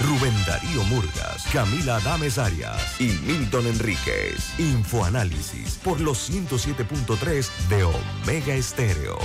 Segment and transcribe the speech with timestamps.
[0.00, 4.58] Rubén Darío Murgas, Camila Adames Arias y Milton Enríquez.
[4.58, 9.18] Infoanálisis por los 107.3 de Omega Estéreo.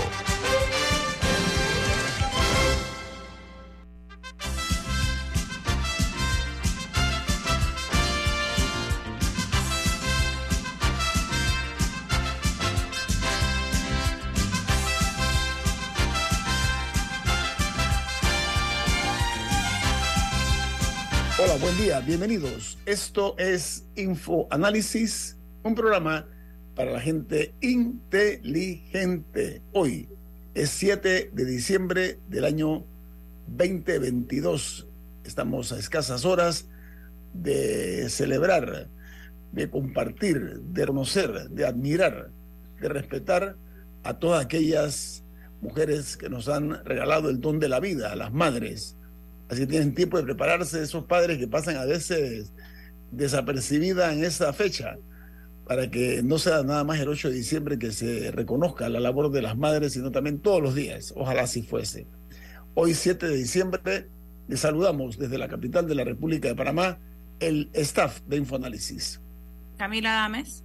[22.07, 22.77] Bienvenidos.
[22.85, 26.25] Esto es Info Análisis, un programa
[26.73, 29.61] para la gente inteligente.
[29.73, 30.07] Hoy
[30.53, 32.85] es 7 de diciembre del año
[33.47, 34.87] 2022.
[35.25, 36.69] Estamos a escasas horas
[37.33, 38.87] de celebrar,
[39.51, 42.31] de compartir, de conocer, de admirar,
[42.79, 43.57] de respetar
[44.03, 45.25] a todas aquellas
[45.59, 48.96] mujeres que nos han regalado el don de la vida, a las madres,
[49.49, 52.53] Así que tienen tiempo de prepararse esos padres que pasan a veces
[53.11, 54.97] desapercibida en esa fecha,
[55.65, 59.31] para que no sea nada más el 8 de diciembre que se reconozca la labor
[59.31, 61.13] de las madres, sino también todos los días.
[61.15, 62.07] Ojalá así fuese.
[62.73, 64.07] Hoy, 7 de diciembre,
[64.47, 66.99] les saludamos desde la capital de la República de Panamá,
[67.39, 69.21] el staff de Infoanálisis.
[69.77, 70.63] Camila Adames.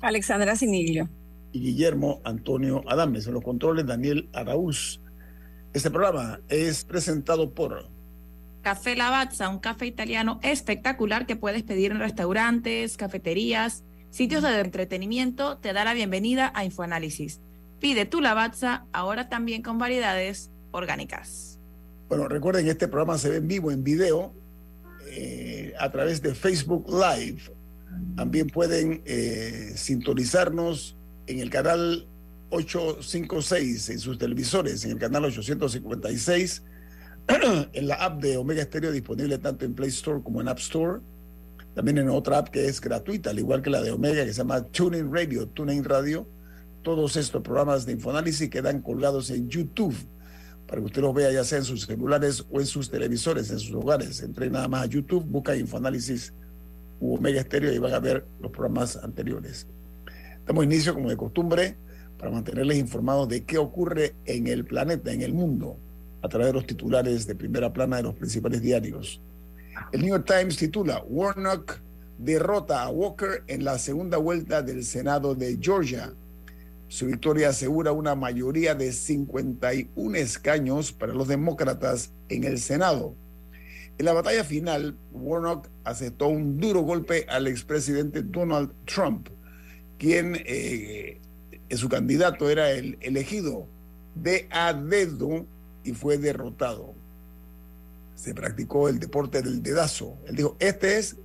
[0.00, 1.08] Alexandra Siniglio.
[1.52, 3.26] Y Guillermo Antonio Adames.
[3.26, 5.00] En los controles, Daniel Araúz.
[5.72, 7.88] Este programa es presentado por
[8.64, 15.58] Café Lavazza, un café italiano espectacular que puedes pedir en restaurantes, cafeterías, sitios de entretenimiento,
[15.58, 17.40] te da la bienvenida a Infoanálisis.
[17.78, 21.58] Pide tu Lavazza ahora también con variedades orgánicas.
[22.08, 24.32] Bueno, recuerden, este programa se ve en vivo, en video,
[25.08, 27.42] eh, a través de Facebook Live.
[28.16, 30.96] También pueden eh, sintonizarnos
[31.26, 32.06] en el canal
[32.48, 36.62] 856, en sus televisores, en el canal 856
[37.72, 41.00] en la app de Omega Stereo disponible tanto en Play Store como en App Store.
[41.74, 44.38] También en otra app que es gratuita, al igual que la de Omega, que se
[44.38, 46.26] llama TuneIn Radio, TuneIn Radio.
[46.82, 49.96] Todos estos programas de Infoanálisis quedan colgados en YouTube
[50.66, 53.58] para que usted los vea ya sea en sus celulares o en sus televisores, en
[53.58, 54.22] sus hogares.
[54.22, 56.32] Entre nada más a YouTube, busca Infoanálisis
[57.00, 59.66] u Omega Stereo y van a ver los programas anteriores.
[60.46, 61.76] Damos inicio, como de costumbre,
[62.18, 65.78] para mantenerles informados de qué ocurre en el planeta, en el mundo
[66.24, 69.20] a través de los titulares de primera plana de los principales diarios.
[69.92, 71.80] El New York Times titula Warnock
[72.16, 76.14] derrota a Walker en la segunda vuelta del Senado de Georgia.
[76.88, 83.14] Su victoria asegura una mayoría de 51 escaños para los demócratas en el Senado.
[83.98, 89.28] En la batalla final, Warnock aceptó un duro golpe al expresidente Donald Trump,
[89.98, 91.20] quien eh,
[91.68, 93.68] su candidato era el elegido
[94.14, 95.44] de a dedo
[95.84, 96.94] y fue derrotado.
[98.14, 100.16] Se practicó el deporte del dedazo.
[100.26, 101.16] Él dijo, este es,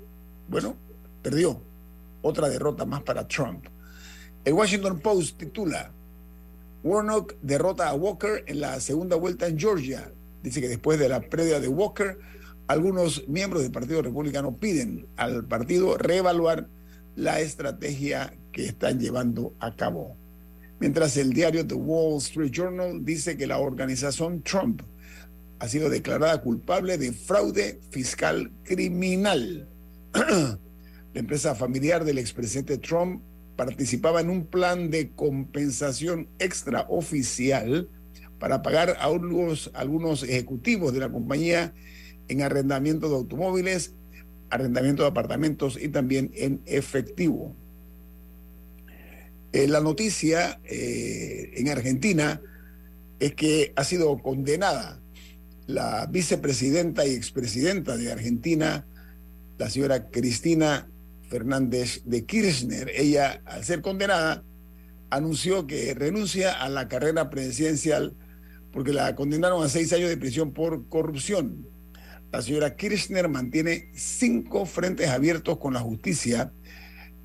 [0.48, 0.76] bueno,
[1.22, 1.62] perdió.
[2.22, 3.66] Otra derrota más para Trump.
[4.44, 5.92] El Washington Post titula,
[6.84, 10.12] Warnock derrota a Walker en la segunda vuelta en Georgia.
[10.44, 12.18] Dice que después de la pérdida de Walker,
[12.68, 16.68] algunos miembros del Partido Republicano piden al partido reevaluar
[17.16, 20.16] la estrategia que están llevando a cabo
[20.80, 24.82] mientras el diario The Wall Street Journal dice que la organización Trump
[25.60, 29.68] ha sido declarada culpable de fraude fiscal criminal.
[30.14, 33.22] la empresa familiar del expresidente Trump
[33.56, 37.90] participaba en un plan de compensación extraoficial
[38.40, 41.74] para pagar a algunos, ejecutivos de la compañía
[42.30, 43.96] en arrendamiento de automóviles,
[44.50, 47.54] arrendamiento de apartamentos y también en efectivo.
[49.52, 52.42] Eh, la noticia eh, en Argentina
[53.20, 55.02] es que ha sido condenada
[55.66, 58.86] la vicepresidenta y expresidenta de Argentina,
[59.58, 60.88] la señora Cristina
[61.30, 62.92] Fernández de Kirchner.
[62.96, 64.44] Ella, al ser condenada,
[65.10, 68.16] anunció que renuncia a la carrera presidencial
[68.72, 71.68] porque la condenaron a seis años de prisión por corrupción.
[72.32, 76.54] La señora Kirchner mantiene cinco frentes abiertos con la justicia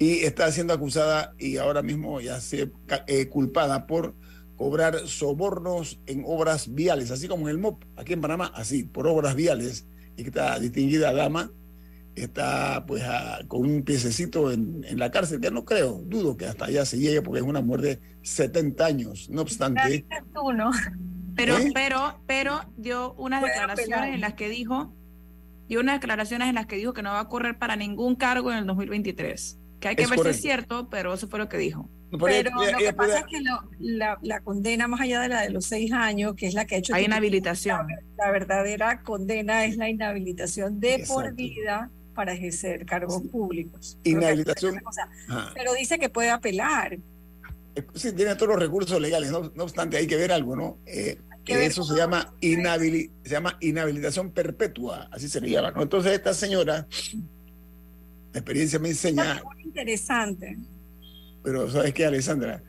[0.04, 2.70] y está siendo acusada y ahora mismo ya se
[3.06, 4.14] eh, culpada por
[4.54, 9.06] cobrar sobornos en obras viales, así como en el MOP, aquí en Panamá, así, por
[9.06, 9.86] obras viales,
[10.16, 11.50] está distinguida dama,
[12.14, 13.02] está pues
[13.48, 17.22] con un piececito en, la cárcel, que no creo, dudo que hasta allá se llegue
[17.22, 19.30] porque es una mujer de 70 años.
[19.30, 20.06] No obstante...
[21.34, 21.72] Pero, ¿Eh?
[21.74, 24.94] pero, pero dio unas declaraciones en las que dijo,
[25.66, 28.52] dio unas declaraciones en las que dijo que no va a correr para ningún cargo
[28.52, 29.58] en el 2023.
[29.84, 31.90] Que hay que ver si es cierto, pero eso fue lo que dijo.
[32.18, 33.42] Pero lo que pasa es que
[33.80, 36.78] la, condena, más allá de la de los seis años, que es la que ha
[36.78, 36.94] hecho.
[36.94, 37.86] Hay inhabilitación.
[38.16, 43.98] La, verdadera condena es la inhabilitación de por vida para ejercer cargos públicos.
[44.04, 44.80] Inhabilitación.
[45.52, 46.96] Pero dice que puede apelar.
[47.92, 50.78] Sí, tiene todos los recursos legales, no, obstante, hay que ver algo, ¿no?
[50.86, 55.82] Eh, que eso se llama, se llama inhabilitación perpetua, así se le llama, ¿no?
[55.82, 56.86] Entonces, esta señora,
[58.34, 59.40] la experiencia me enseña.
[59.62, 60.58] interesante.
[61.44, 62.62] Pero, ¿sabes qué, Alessandra?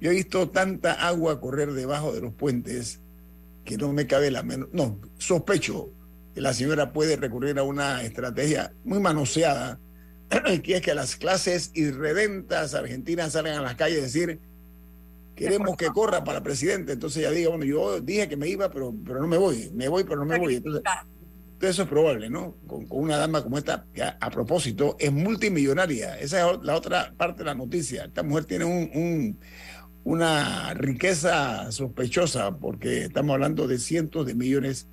[0.00, 3.00] Yo he visto tanta agua correr debajo de los puentes
[3.66, 4.70] que no me cabe la menos.
[4.72, 5.92] No, sospecho
[6.34, 9.78] que la señora puede recurrir a una estrategia muy manoseada,
[10.62, 14.40] que es que las clases irredentas argentinas salgan a las calles y decir,
[15.36, 16.92] queremos que corra para presidente.
[16.92, 19.86] Entonces ella diga, bueno, yo dije que me iba, pero, pero no me voy, me
[19.88, 20.56] voy, pero no me voy.
[20.56, 20.82] Entonces,
[21.60, 22.56] eso es probable, ¿no?
[22.66, 26.18] Con, una dama como esta, que a, propósito es multimillonaria.
[26.18, 28.04] Esa es la otra parte de la noticia.
[28.04, 29.38] Esta mujer tiene un,
[30.04, 34.88] una riqueza sospechosa porque estamos hablando de cientos de millones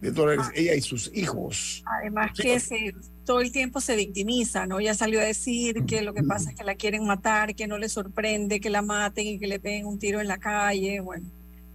[0.00, 0.52] de dólares, ah.
[0.54, 1.82] ella y sus hijos.
[2.00, 2.94] Además que se,
[3.24, 4.80] todo el tiempo se victimiza, ¿no?
[4.80, 7.78] Ya salió a decir que lo que pasa es que la quieren matar, que no
[7.78, 11.26] le sorprende que la maten y que le peguen un tiro en la calle, bueno.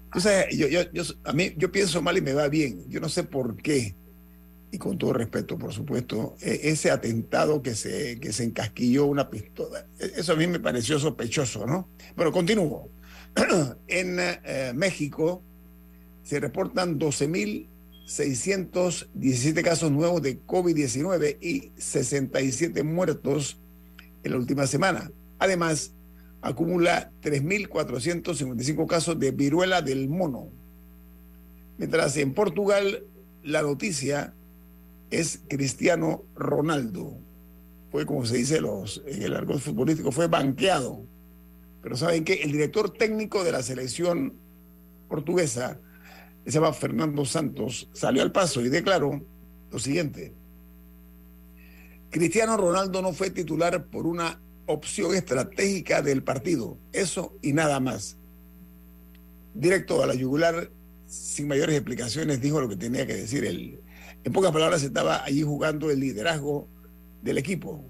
[0.06, 2.84] Entonces, yo, yo, yo, a mí, yo pienso mal y me va bien.
[2.90, 3.96] Yo no sé por qué,
[4.72, 9.30] y con todo respeto, por supuesto, e, ese atentado que se, que se encasquilló una
[9.30, 11.90] pistola, e, eso a mí me pareció sospechoso, ¿no?
[12.16, 12.90] Bueno, continúo.
[13.88, 15.44] en eh, México
[16.24, 17.70] se reportan 12 mil
[18.06, 23.58] 617 casos nuevos de COVID-19 y 67 muertos
[24.24, 25.12] en la última semana.
[25.40, 25.94] Además,
[26.42, 30.50] acumula 3.455 casos de viruela del mono.
[31.78, 33.06] Mientras en Portugal
[33.44, 34.34] la noticia
[35.12, 37.18] es Cristiano Ronaldo.
[37.92, 41.06] Fue como se dice los, en el argot futbolístico, fue banqueado.
[41.84, 44.34] Pero saben que el director técnico de la selección
[45.10, 45.80] portuguesa
[46.46, 49.22] se llama Fernando Santos, salió al paso y declaró
[49.72, 50.34] lo siguiente.
[52.10, 58.18] Cristiano Ronaldo no fue titular por una opción estratégica del partido, eso y nada más.
[59.54, 60.72] Directo a la yugular,
[61.06, 63.81] sin mayores explicaciones, dijo lo que tenía que decir él.
[64.24, 66.68] En pocas palabras, estaba allí jugando el liderazgo
[67.22, 67.86] del equipo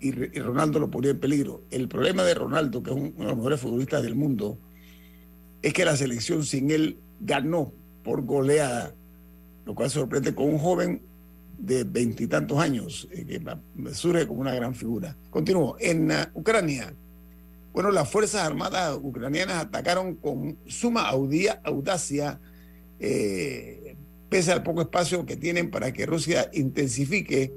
[0.00, 1.62] y, Ronaldo lo ponía en peligro.
[1.70, 4.58] El problema de Ronaldo, que es uno de los mejores futbolistas del mundo,
[5.62, 7.72] es que la selección sin él ganó
[8.02, 8.94] por goleada,
[9.64, 11.00] lo cual sorprende con un joven
[11.58, 15.16] de veintitantos años, eh, que surge como una gran figura.
[15.30, 15.76] Continúo.
[15.80, 16.92] En uh, Ucrania,
[17.72, 22.40] bueno, las Fuerzas Armadas ucranianas atacaron con suma audacia,
[22.98, 23.96] eh,
[24.28, 27.52] pese al poco espacio que tienen para que Rusia intensifique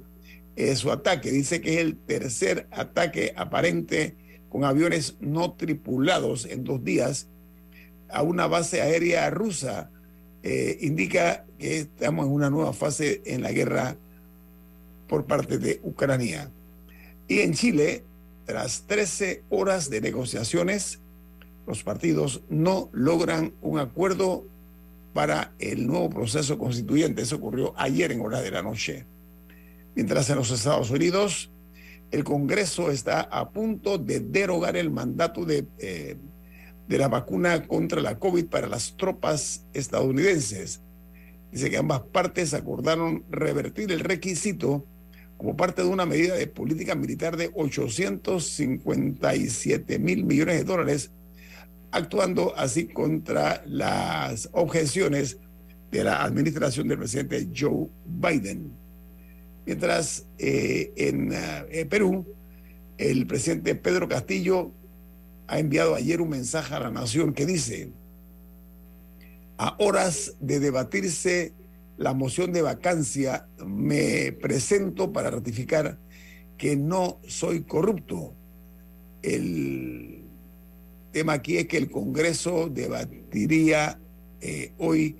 [0.55, 1.31] eh, su ataque.
[1.31, 4.15] Dice que es el tercer ataque aparente
[4.49, 7.27] con aviones no tripulados en dos días
[8.09, 9.91] a una base aérea rusa,
[10.43, 13.97] eh, indica que estamos en una nueva fase en la guerra
[15.07, 16.49] por parte de Ucrania.
[17.27, 18.03] Y en Chile,
[18.45, 20.99] tras 13 horas de negociaciones,
[21.65, 24.45] los partidos no logran un acuerdo
[25.17, 27.23] para el nuevo proceso constituyente.
[27.23, 29.07] Eso ocurrió ayer en horas de la noche.
[29.95, 31.51] Mientras en los Estados Unidos,
[32.11, 36.17] el Congreso está a punto de derogar el mandato de eh,
[36.87, 40.81] de la vacuna contra la COVID para las tropas estadounidenses.
[41.51, 44.85] Dice que ambas partes acordaron revertir el requisito
[45.37, 51.11] como parte de una medida de política militar de 857 mil millones de dólares,
[51.91, 55.37] actuando así contra las objeciones
[55.91, 58.71] de la administración del presidente Joe Biden.
[59.65, 62.25] Mientras eh, en eh, Perú,
[62.97, 64.71] el presidente Pedro Castillo
[65.47, 67.91] ha enviado ayer un mensaje a la nación que dice,
[69.57, 71.53] a horas de debatirse
[71.97, 75.97] la moción de vacancia, me presento para ratificar
[76.57, 78.33] que no soy corrupto.
[79.23, 80.26] El
[81.17, 83.99] tema aquí es que el Congreso debatiría
[84.39, 85.15] eh, hoy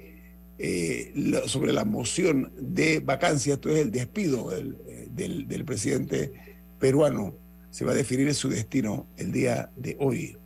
[0.59, 6.31] eh, sobre la moción de vacancia, esto es el despido del, del presidente
[6.79, 7.33] peruano
[7.71, 10.37] se va a definir su destino el día de hoy.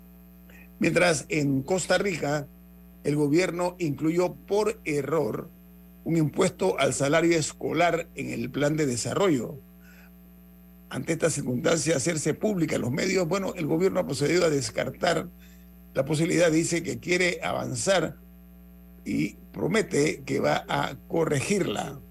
[0.79, 2.47] Mientras en Costa Rica
[3.03, 5.49] el gobierno incluyó por error
[6.05, 9.59] un impuesto al salario escolar en el plan de desarrollo.
[10.91, 15.29] Ante esta circunstancia hacerse pública en los medios, bueno, el gobierno ha procedido a descartar
[15.93, 18.17] la posibilidad, dice que quiere avanzar
[19.05, 22.01] y promete que va a corregirla.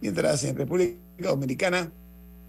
[0.00, 1.92] Mientras en República Dominicana,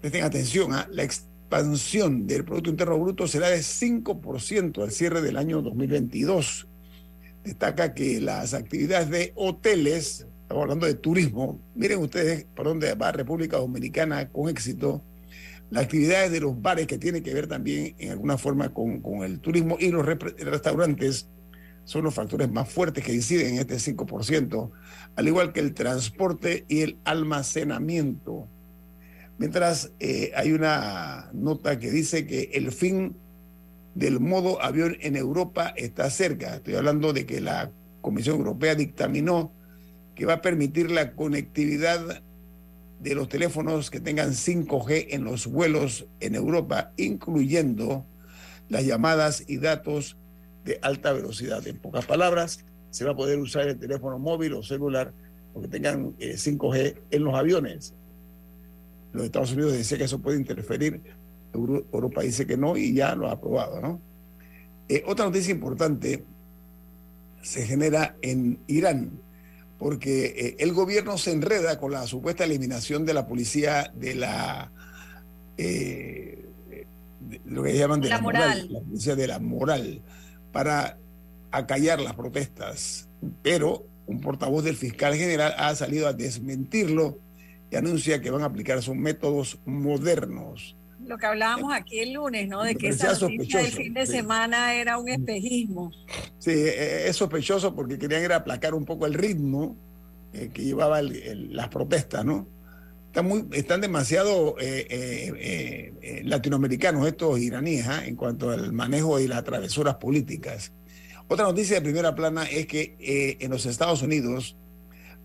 [0.00, 0.88] presten atención, a ¿ah?
[0.90, 6.66] la expansión del Producto Interno Bruto será de 5% al cierre del año 2022.
[7.44, 13.12] Destaca que las actividades de hoteles, estamos hablando de turismo, miren ustedes por dónde va
[13.12, 15.04] República Dominicana con éxito,
[15.70, 19.22] las actividades de los bares que tienen que ver también en alguna forma con, con
[19.22, 21.28] el turismo y los restaurantes
[21.84, 24.70] son los factores más fuertes que inciden en este 5%,
[25.16, 28.48] al igual que el transporte y el almacenamiento.
[29.38, 33.16] Mientras eh, hay una nota que dice que el fin
[33.94, 36.56] del modo avión en Europa está cerca.
[36.56, 39.52] Estoy hablando de que la Comisión Europea dictaminó
[40.14, 42.22] que va a permitir la conectividad
[43.00, 48.06] de los teléfonos que tengan 5G en los vuelos en Europa, incluyendo
[48.68, 50.16] las llamadas y datos
[50.64, 51.66] de alta velocidad.
[51.66, 55.12] En pocas palabras, se va a poder usar el teléfono móvil o celular
[55.52, 57.94] porque tengan 5G eh, en los aviones.
[59.12, 61.00] Los Estados Unidos decía que eso puede interferir,
[61.52, 64.00] Europa dice que no y ya lo ha aprobado, ¿no?
[64.88, 66.24] Eh, otra noticia importante
[67.40, 69.12] se genera en Irán,
[69.84, 74.72] porque eh, el gobierno se enreda con la supuesta eliminación de la policía de la
[77.44, 80.00] lo que llaman de la, moral, la policía de la moral
[80.52, 80.96] para
[81.50, 83.10] acallar las protestas,
[83.42, 87.18] pero un portavoz del fiscal general ha salido a desmentirlo
[87.70, 90.76] y anuncia que van a aplicar sus métodos modernos.
[91.06, 92.62] Lo que hablábamos aquí el lunes, ¿no?
[92.62, 95.90] De que esa noticia del fin de semana era un espejismo.
[96.38, 99.76] Sí, e, e, es sospechoso porque querían ir a aplacar un poco el ritmo
[100.32, 102.48] eh, que llevaba las protestas, ¿no?
[103.06, 108.04] Están, muy, están demasiado eh, eh, latinoamericanos estos iraníes ¿ah?
[108.04, 110.72] en cuanto al manejo y las travesuras políticas.
[111.28, 112.96] Otra noticia de primera plana es que
[113.40, 114.56] en los Estados Unidos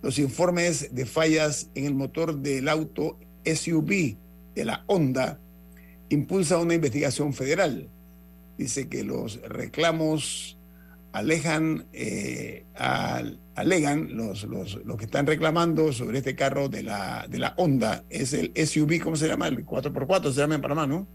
[0.04, 4.18] los informes de fallas en el motor del auto SUV
[4.54, 5.40] de la Honda
[6.10, 7.90] impulsa una investigación federal.
[8.58, 10.58] Dice que los reclamos
[11.12, 11.88] alejan,
[12.76, 17.54] al alegan los, los, los, que están reclamando sobre este carro de la, de la
[17.58, 19.48] Honda, es el SUV, ¿cómo se llama?
[19.48, 21.08] El 4x4 se llama en Panamá, ¿no?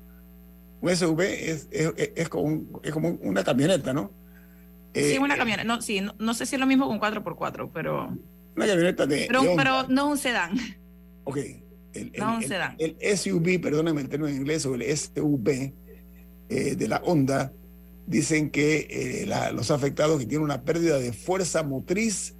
[0.81, 4.13] Un SUV es, es, es, como, es como una camioneta, ¿no?
[4.95, 5.65] sí, una eh, camioneta.
[5.65, 8.17] No, sí, no, sé si es lo mismo con 4x4, pero...
[8.57, 9.25] Una camioneta de...
[9.27, 10.53] Pero, pero no un sedán.
[11.25, 11.39] Ok.
[11.95, 12.41] El, no.
[12.79, 15.73] El, SUV, perdóname el término en inglés, o el SUV
[16.49, 17.53] eh, de la Honda,
[18.07, 22.35] dicen que eh, los afectados que tienen una pérdida de fuerza motriz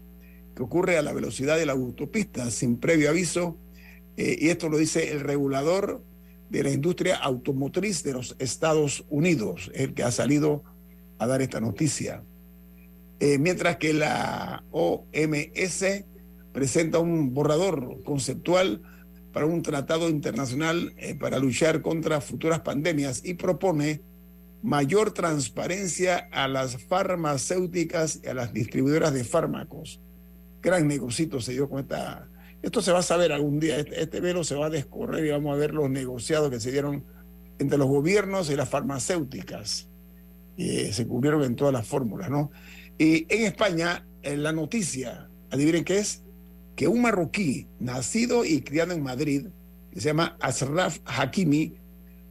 [0.55, 3.59] que ocurre a la velocidad de la autopista sin previo aviso,
[4.17, 6.05] eh, y esto lo dice el regulador
[6.51, 10.63] de la industria automotriz de los Estados Unidos, el que ha salido
[11.19, 12.23] a dar esta noticia.
[13.19, 16.05] Eh, mientras que la OMS
[16.53, 18.83] presenta un borrador conceptual
[19.35, 24.01] para un tratado internacional para luchar contra futuras pandemias y propone
[24.63, 30.01] mayor transparencia a las farmacéuticas y a las distribuidoras de fármacos.
[30.63, 32.29] Gran negocito se dio con esta...
[32.63, 35.31] Esto se va a saber algún día, este, este, velo se va a descorrer y
[35.31, 37.05] vamos a ver los negociados que se dieron
[37.59, 39.89] entre los gobiernos y las farmacéuticas.
[40.57, 42.51] y se cubrieron en todas las fórmulas, ¿no?
[42.97, 46.23] Y en España, en la noticia, adivinen qué es,
[46.77, 49.47] que un marroquí nacido y criado en Madrid,
[49.93, 51.75] que se llama Asraf Hakimi,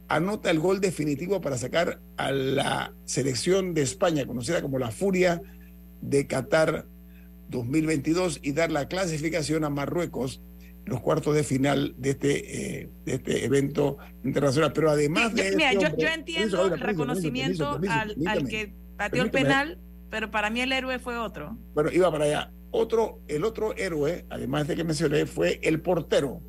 [0.08, 5.40] anota el gol definitivo para sacar a la selección de España, conocida como la Furia
[6.00, 6.86] de Qatar
[7.48, 10.42] 2022, y dar la clasificación a Marruecos
[10.84, 14.72] en los cuartos de final de este, eh, de este evento internacional.
[14.72, 15.56] Pero además de...
[15.56, 19.78] Mira, yo, entiendo el reconocimiento al, que pateó el penal,
[20.10, 21.56] pero para mí el héroe fue otro.
[21.74, 22.52] Bueno, iba para allá.
[22.76, 26.40] Otro, el otro héroe, además de que mencioné, fue el portero.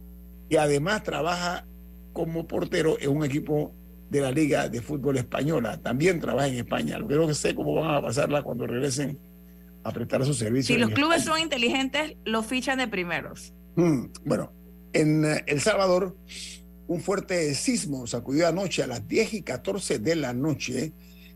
[0.50, 1.68] Y además trabaja
[2.14, 3.76] como portero en un equipo
[4.10, 5.80] de la Liga de Fútbol Española.
[5.80, 6.98] También trabaja en España.
[6.98, 9.20] Lo que no sé cómo van a pasarla cuando regresen
[9.84, 10.76] a prestar sus servicios.
[10.76, 13.54] Si los clubes son inteligentes, los fichan de primeros.
[13.76, 14.52] Mm, bueno,
[14.94, 16.18] en eh, El Salvador,
[16.88, 20.92] un fuerte sismo sacudió anoche a las 10 y 14 de la noche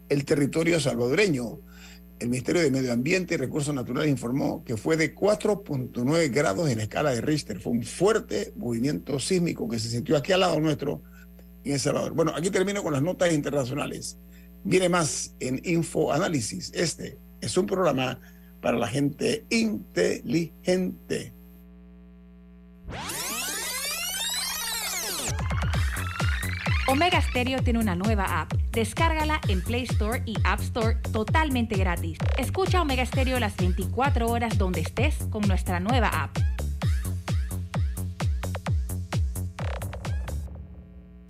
[0.10, 1.60] el territorio salvadoreño.
[2.20, 6.78] El Ministerio de Medio Ambiente y Recursos Naturales informó que fue de 4.9 grados en
[6.78, 7.62] la escala de Richter.
[7.62, 11.02] Fue un fuerte movimiento sísmico que se sintió aquí al lado nuestro
[11.64, 12.14] en El Salvador.
[12.14, 14.18] Bueno, aquí termino con las notas internacionales.
[14.66, 16.72] Viene más en Info Análisis.
[16.74, 18.20] Este es un programa
[18.62, 21.34] para la gente inteligente.
[26.92, 28.52] Omega Stereo tiene una nueva app.
[28.72, 32.18] Descárgala en Play Store y App Store totalmente gratis.
[32.36, 36.36] Escucha Omega Stereo las 24 horas donde estés con nuestra nueva app.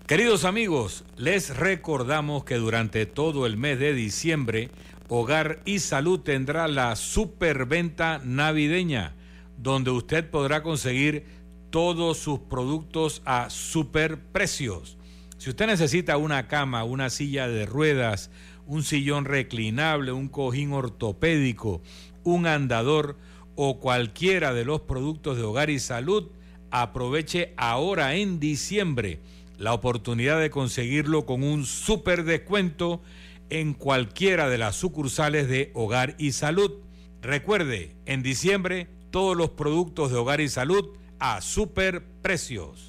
[0.07, 4.69] Queridos amigos, les recordamos que durante todo el mes de diciembre,
[5.09, 9.13] Hogar y Salud tendrá la superventa navideña,
[9.57, 11.25] donde usted podrá conseguir
[11.69, 14.98] todos sus productos a superprecios.
[15.39, 18.29] Si usted necesita una cama, una silla de ruedas,
[18.67, 21.81] un sillón reclinable, un cojín ortopédico,
[22.25, 23.17] un andador
[23.55, 26.29] o cualquiera de los productos de hogar y salud,
[26.71, 29.21] aproveche ahora en diciembre
[29.57, 33.01] la oportunidad de conseguirlo con un super descuento
[33.49, 36.81] en cualquiera de las sucursales de hogar y salud.
[37.21, 42.88] Recuerde, en diciembre todos los productos de hogar y salud a super precios.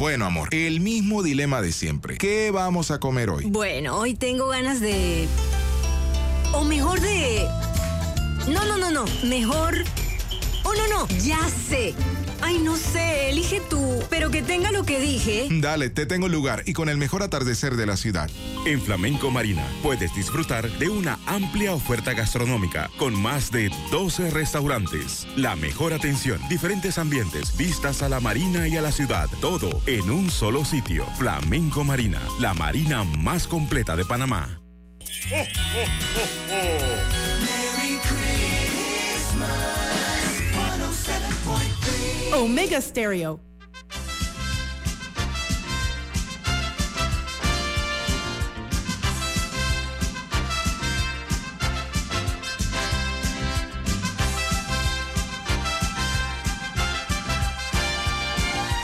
[0.00, 2.16] Bueno, amor, el mismo dilema de siempre.
[2.16, 3.44] ¿Qué vamos a comer hoy?
[3.44, 5.28] Bueno, hoy tengo ganas de...
[6.54, 7.46] O mejor de...
[8.48, 9.04] No, no, no, no.
[9.24, 9.74] Mejor...
[10.64, 11.06] Oh, no, no.
[11.18, 11.92] Ya sé.
[12.42, 15.48] Ay, no sé, elige tú, pero que tenga lo que dije.
[15.50, 18.30] Dale, te tengo lugar y con el mejor atardecer de la ciudad.
[18.66, 25.26] En Flamenco Marina puedes disfrutar de una amplia oferta gastronómica con más de 12 restaurantes.
[25.36, 30.10] La mejor atención, diferentes ambientes, vistas a la marina y a la ciudad, todo en
[30.10, 31.06] un solo sitio.
[31.18, 34.60] Flamenco Marina, la marina más completa de Panamá.
[42.32, 43.40] Omega Stereo.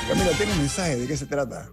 [0.09, 1.71] Camila, tiene un mensaje, ¿de qué se trata?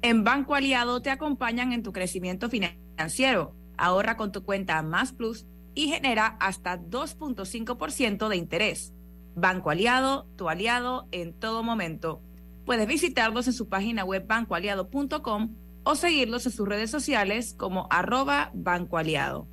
[0.00, 3.54] En Banco Aliado te acompañan en tu crecimiento financiero.
[3.76, 8.95] Ahorra con tu cuenta Más Plus y genera hasta 2.5% de interés.
[9.36, 12.22] Banco Aliado, tu aliado en todo momento.
[12.64, 18.50] Puedes visitarlos en su página web bancoaliado.com o seguirlos en sus redes sociales como arroba
[18.54, 19.46] Banco Aliado.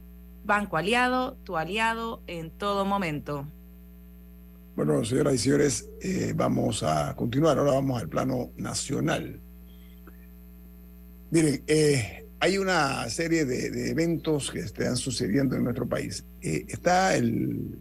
[0.46, 3.46] Banco Aliado, tu aliado en todo momento.
[4.78, 7.60] Bueno, señoras y señores, eh, vamos a continuar.
[7.60, 9.42] Ahora vamos al plano nacional.
[11.30, 16.26] Miren, eh, hay una serie de, eventos que están sucediendo en nuestro país.
[16.42, 17.80] Eh, está el,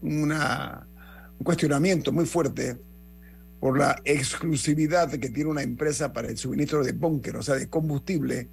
[0.00, 0.88] una
[1.42, 2.78] un cuestionamiento muy fuerte
[3.58, 7.68] por la exclusividad que tiene una empresa para el suministro de búnker, o sea, de
[7.68, 8.48] combustible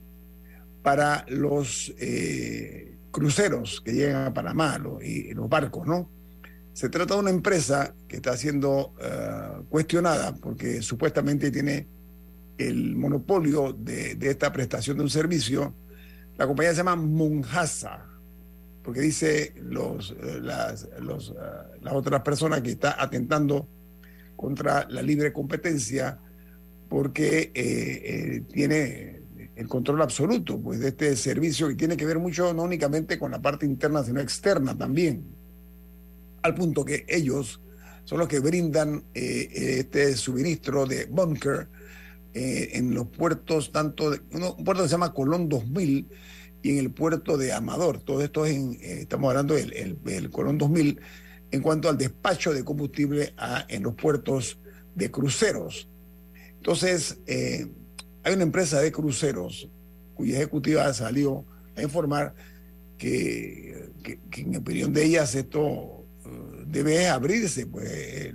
[0.81, 6.09] para los eh, cruceros que llegan a Panamá y los barcos, ¿no?
[6.73, 11.85] Se trata de una empresa que está siendo eh, cuestionada porque supuestamente tiene
[12.57, 15.75] el monopolio de, esta prestación de un servicio.
[16.39, 18.08] La compañía se llama Monjasa,
[18.83, 23.67] porque dice los, eh, las, los, eh, las otras personas que está atentando
[24.35, 26.19] contra la libre competencia
[26.87, 29.21] porque eh, tiene
[29.55, 33.31] el control absoluto pues, de este servicio que tiene que ver mucho no únicamente con
[33.31, 35.25] la parte interna, sino externa también,
[36.41, 37.61] al punto que ellos
[38.05, 41.67] son los que brindan este suministro de bunker
[42.33, 46.07] en los puertos, tanto de, un puerto que se llama Colón 2000,
[46.61, 47.99] y en el puerto de Amador.
[48.01, 50.99] Todo esto es en, eh, estamos hablando del el, Colón 2000
[51.51, 53.33] en cuanto al despacho de combustible
[53.69, 54.59] en los puertos
[54.95, 55.89] de cruceros.
[56.57, 57.67] Entonces, eh,
[58.23, 59.69] hay una empresa de cruceros
[60.13, 61.45] cuya ejecutiva salió
[61.75, 62.35] a informar
[62.97, 63.89] que,
[64.37, 68.33] en opinión de ellas esto eh, debe abrirse, pues,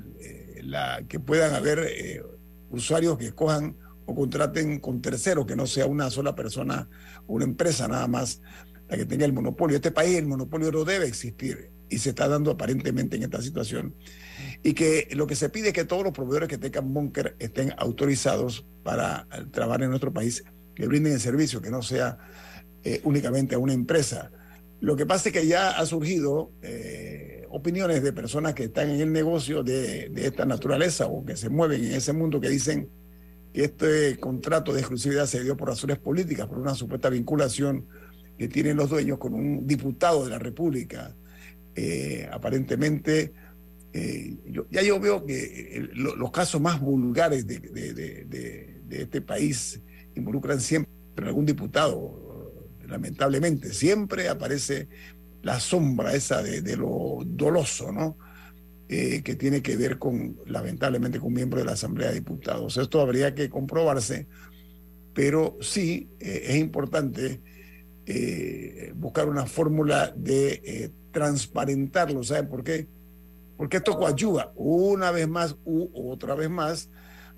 [0.62, 2.24] la, que puedan haber
[2.70, 6.88] usuarios que escojan o contraten con terceros, que no sea una sola persona
[7.26, 8.40] una empresa nada más
[8.88, 9.76] la que tenga el monopolio.
[9.76, 13.94] Este país el monopolio no debe existir y se está dando aparentemente en esta situación.
[14.62, 17.72] Y que lo que se pide es que todos los proveedores que tengan búnker estén
[17.78, 22.18] autorizados para trabajar en nuestro país, que brinden el servicio, que no sea
[22.82, 24.30] eh, únicamente a una empresa.
[24.80, 29.00] Lo que pasa es que ya ha surgido eh, opiniones de personas que están en
[29.00, 32.90] el negocio de, de esta naturaleza o que se mueven en ese mundo que dicen
[33.54, 37.86] que este contrato de exclusividad se dio por razones políticas, por una supuesta vinculación
[38.36, 41.14] que tienen los dueños con un diputado de la República.
[41.76, 43.32] Eh, aparentemente,
[43.92, 44.36] eh,
[44.72, 49.80] ya yo veo que los casos más vulgares de, de, este país
[50.16, 52.52] involucran siempre a algún diputado,
[52.88, 53.72] lamentablemente.
[53.72, 54.88] Siempre aparece
[55.42, 58.18] la sombra esa de, lo doloso, ¿no?
[58.86, 62.76] Eh, que tiene que ver con, lamentablemente, con miembros de la Asamblea de Diputados.
[62.76, 64.26] Esto habría que comprobarse,
[65.14, 67.40] pero sí eh, es importante
[68.04, 72.22] eh, buscar una fórmula de transparentarlo.
[72.22, 72.86] ¿Saben por qué?
[73.56, 76.90] Porque esto coadyuva una vez más u otra vez más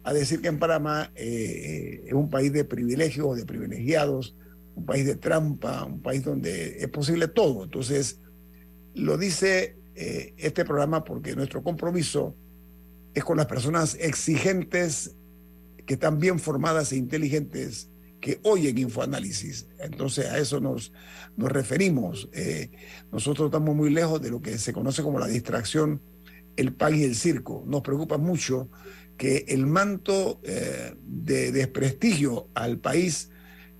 [0.03, 4.35] a decir que en Panamá es un país de privilegios, de privilegiados,
[4.75, 7.63] un país de trampa, un país donde es posible todo.
[7.63, 8.21] Entonces,
[8.95, 12.37] lo dice eh, este programa porque nuestro compromiso
[13.15, 15.17] es con las personas exigentes
[15.87, 17.89] que están bien formadas e inteligentes
[18.21, 19.69] que oyen infoanálisis.
[19.79, 20.93] Entonces a eso nos,
[21.39, 22.29] nos referimos.
[22.35, 22.71] Eh,
[23.11, 26.03] nosotros estamos muy lejos de lo que se conoce como la distracción,
[26.57, 27.65] el pan y el circo.
[27.67, 28.69] Nos preocupa mucho
[29.17, 33.31] que el manto eh, de desprestigio al país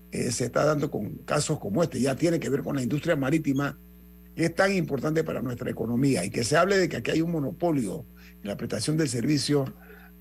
[0.09, 2.01] se está dando con casos como este.
[2.01, 3.77] Ya tiene que ver con la industria marítima,
[4.37, 6.23] que es tan importante para nuestra economía.
[6.23, 8.05] Y que se hable de que aquí hay un monopolio
[8.43, 9.65] en la prestación del servicio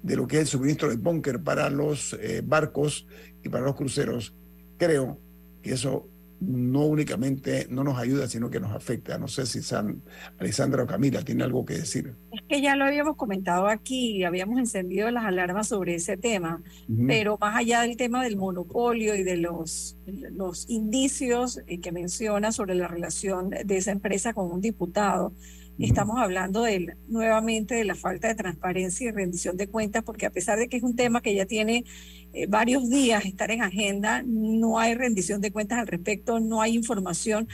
[0.02, 3.07] de lo que es el suministro de búnker para los eh, barcos
[3.44, 4.35] y para los cruceros.
[4.79, 5.20] Creo
[5.61, 6.09] que eso
[6.40, 9.18] no únicamente no nos ayuda, sino que nos afecta.
[9.18, 10.03] No sé si San,
[10.38, 12.14] Alexandra o Camila tiene algo que decir.
[12.33, 16.62] Es que ya lo habíamos comentado aquí, habíamos encendido las alarmas sobre ese tema,
[17.07, 22.53] pero más allá del tema del monopolio y de los, los indicios eh, que menciona
[22.53, 25.33] sobre la relación de esa empresa con un diputado,
[25.79, 30.31] Estamos hablando de, nuevamente de la falta de transparencia y rendición de cuentas, porque a
[30.31, 31.85] pesar de que es un tema que ya tiene
[32.33, 36.75] eh, varios días estar en agenda, no hay rendición de cuentas al respecto, no hay
[36.75, 37.49] información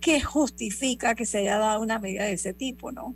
[0.00, 3.14] que justifica que se haya dado una medida de ese tipo, ¿no?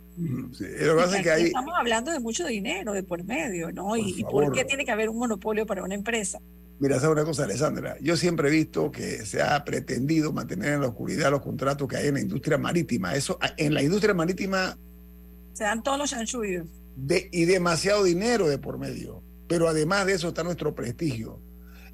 [0.57, 3.97] Estamos hablando de mucho dinero de por medio, ¿no?
[3.97, 6.39] y, por qué tiene que haber un monopolio para una empresa?
[6.79, 7.97] Mira, ¿sabes una cosa, Alessandra?
[8.01, 11.97] Yo siempre he visto que se ha pretendido mantener en la oscuridad los contratos que
[11.97, 13.15] hay en la industria marítima.
[13.15, 14.77] Eso, en la industria marítima...
[15.53, 16.67] Se dan todos los chanchullos.
[16.95, 19.23] De, y demasiado dinero de por medio.
[19.47, 21.41] Pero además de eso está nuestro prestigio.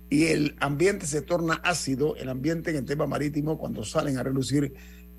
[0.10, 4.24] Y el ambiente se torna ácido, el ambiente en el tema marítimo, cuando salen a
[4.24, 4.74] relucir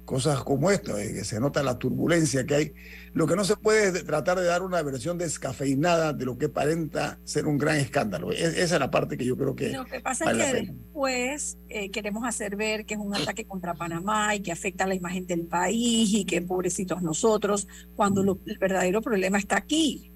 [0.04, 2.74] cosas como esto, eh, que se nota la turbulencia que hay.
[3.12, 6.46] Lo que no se puede es tratar de dar una versión descafeinada de lo que
[6.46, 8.32] aparenta ser un gran escándalo.
[8.32, 9.70] esa es la parte que yo creo que...
[9.70, 13.74] Lo que pasa es que después eh, queremos hacer ver que es un ataque contra
[13.74, 17.66] Panamá y que afecta a la imagen del país y que pobrecitos nosotros,
[17.96, 20.13] cuando el verdadero problema está aquí.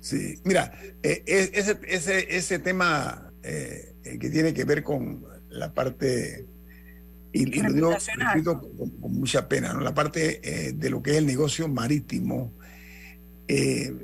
[0.00, 6.46] Sí, mira, eh, ese, ese, ese tema que tiene que ver con la parte
[7.32, 7.96] y, lo
[8.34, 8.60] digo
[9.00, 9.80] con, mucha pena, ¿no?
[9.80, 12.52] la parte eh, de lo que es el negocio marítimo,
[13.46, 13.94] eh,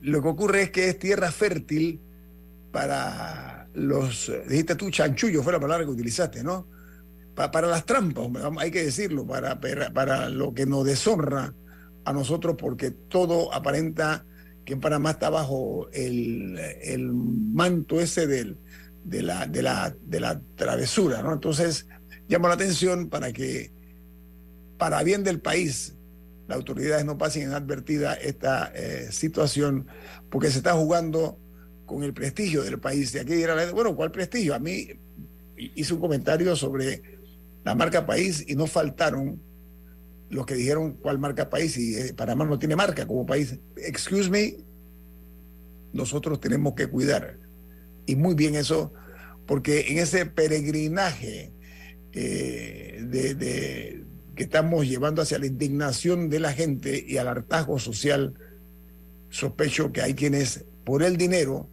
[0.00, 2.00] lo que ocurre es que es tierra fértil
[2.72, 6.66] para los, dijiste tú, chanchullo, fue la palabra que utilizaste, ¿no?
[7.34, 11.54] para las trampas, hay que decirlo, para, para, lo que nos deshonra
[12.04, 14.26] a nosotros, porque todo aparenta
[14.64, 18.58] que en Panamá está bajo el, el manto ese del,
[19.04, 21.32] de, la, de, la, de la travesura, ¿no?
[21.32, 21.86] Entonces,
[22.28, 23.72] llamo la atención para que,
[24.78, 25.96] para bien del país,
[26.48, 29.86] las autoridades no pasen inadvertida esta eh, situación,
[30.30, 31.38] porque se está jugando
[31.86, 33.14] con el prestigio del país.
[33.14, 34.54] Y aquí dirá, bueno, ¿cuál prestigio?
[34.54, 34.88] A mí
[35.56, 37.02] hice un comentario sobre
[37.64, 39.40] la marca país y no faltaron
[40.32, 43.58] los que dijeron cuál marca país y eh, Panamá no tiene marca como país.
[43.76, 44.56] Excuse me,
[45.92, 47.38] nosotros tenemos que cuidar.
[48.06, 48.94] Y muy bien eso,
[49.46, 51.52] porque en ese peregrinaje
[52.14, 58.32] eh, de, que estamos llevando hacia la indignación de la gente y al hartazgo social,
[59.28, 61.68] sospecho que hay quienes por el dinero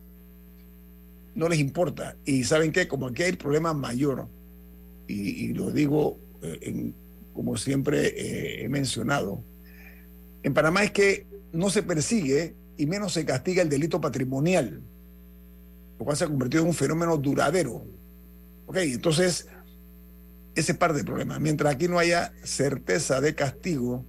[1.33, 2.17] no les importa.
[2.25, 4.27] Y saben que como aquí hay el problema mayor,
[5.07, 6.91] y, lo digo eh,
[7.39, 9.45] como siempre eh, he mencionado,
[10.43, 14.81] en Panamá es que no se persigue y menos se castiga el delito patrimonial,
[15.97, 17.85] lo cual se ha convertido en un fenómeno duradero.
[18.65, 19.47] Ok, entonces
[20.53, 21.39] ese par de problemas.
[21.39, 24.05] Mientras aquí no haya certeza de castigo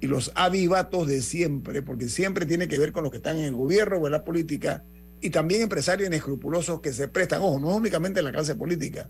[0.00, 3.44] y los avivatos de siempre, porque siempre tiene que ver con los que están en
[3.44, 4.82] el gobierno o en la política,
[5.20, 9.08] y también empresarios inescrupulosos que se prestan, ojo, no únicamente en la clase política.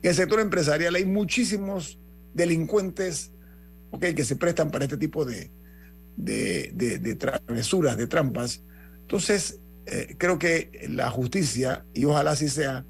[0.00, 1.98] En el sector empresarial hay muchísimos
[2.34, 3.32] delincuentes
[3.90, 5.50] okay, que se prestan para este tipo de,
[6.16, 8.62] de, de, travesuras, de trampas.
[9.00, 12.84] Entonces, eh, creo que la justicia, y ojalá así sea,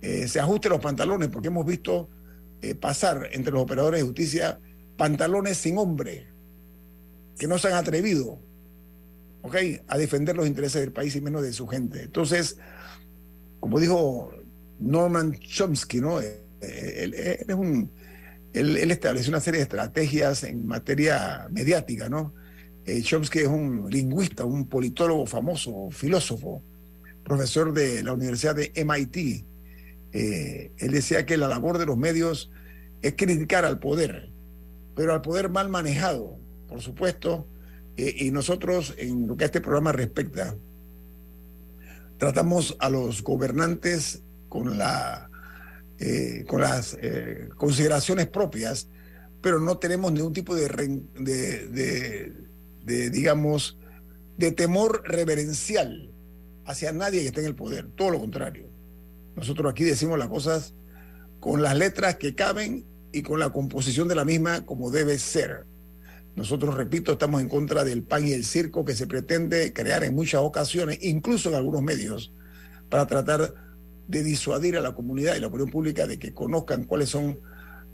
[0.00, 2.08] eh, se ajuste los pantalones, porque hemos visto
[2.62, 4.60] eh, pasar entre los operadores de justicia
[4.96, 6.28] pantalones sin hombre,
[7.38, 8.38] que no se han atrevido
[9.88, 12.02] a defender los intereses del país y menos de su gente.
[12.02, 12.58] Entonces,
[13.58, 14.30] como dijo
[14.78, 16.20] Norman Chomsky, ¿no?
[16.20, 17.90] Él, es un,
[18.52, 22.34] él, estableció una serie de estrategias en materia mediática, ¿no?
[23.02, 26.62] Chomsky es un lingüista, un politólogo famoso, filósofo,
[27.22, 29.44] profesor de la Universidad de MIT,
[30.12, 32.50] eh, él decía que la labor de los medios
[33.02, 34.30] es criticar al poder,
[34.96, 37.46] pero al poder mal manejado, por supuesto,
[37.96, 40.56] eh, y nosotros en lo que a este programa respecta,
[42.18, 45.29] tratamos a los gobernantes con, la,
[46.00, 46.96] eh, con las
[47.56, 48.88] consideraciones propias,
[49.40, 50.68] pero no tenemos ningún tipo de,
[51.18, 52.32] de,
[52.84, 53.78] de, digamos,
[54.36, 56.10] de temor reverencial
[56.64, 58.68] hacia nadie que esté en el poder, todo lo contrario.
[59.36, 60.74] Nosotros aquí decimos las cosas
[61.38, 65.66] con las letras que caben y con la composición de la misma como debe ser.
[66.36, 70.14] Nosotros, repito, estamos en contra del pan y el circo que se pretende crear en
[70.14, 72.32] muchas ocasiones, incluso en algunos medios,
[72.88, 73.54] para tratar
[74.10, 77.38] de disuadir a la comunidad y la opinión pública de que conozcan cuáles son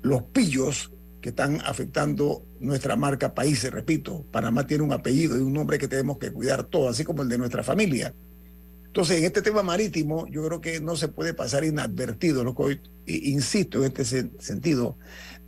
[0.02, 3.70] los pillos que están afectando nuestra marca país.
[3.70, 7.22] Repito, Panamá tiene un apellido y un nombre que tenemos que cuidar todo, así como
[7.22, 8.14] el de nuestra familia.
[8.86, 12.62] Entonces, en este tema marítimo, yo creo que no se puede pasar inadvertido, lo que
[12.62, 14.04] hoy insisto en este
[14.38, 14.96] sentido,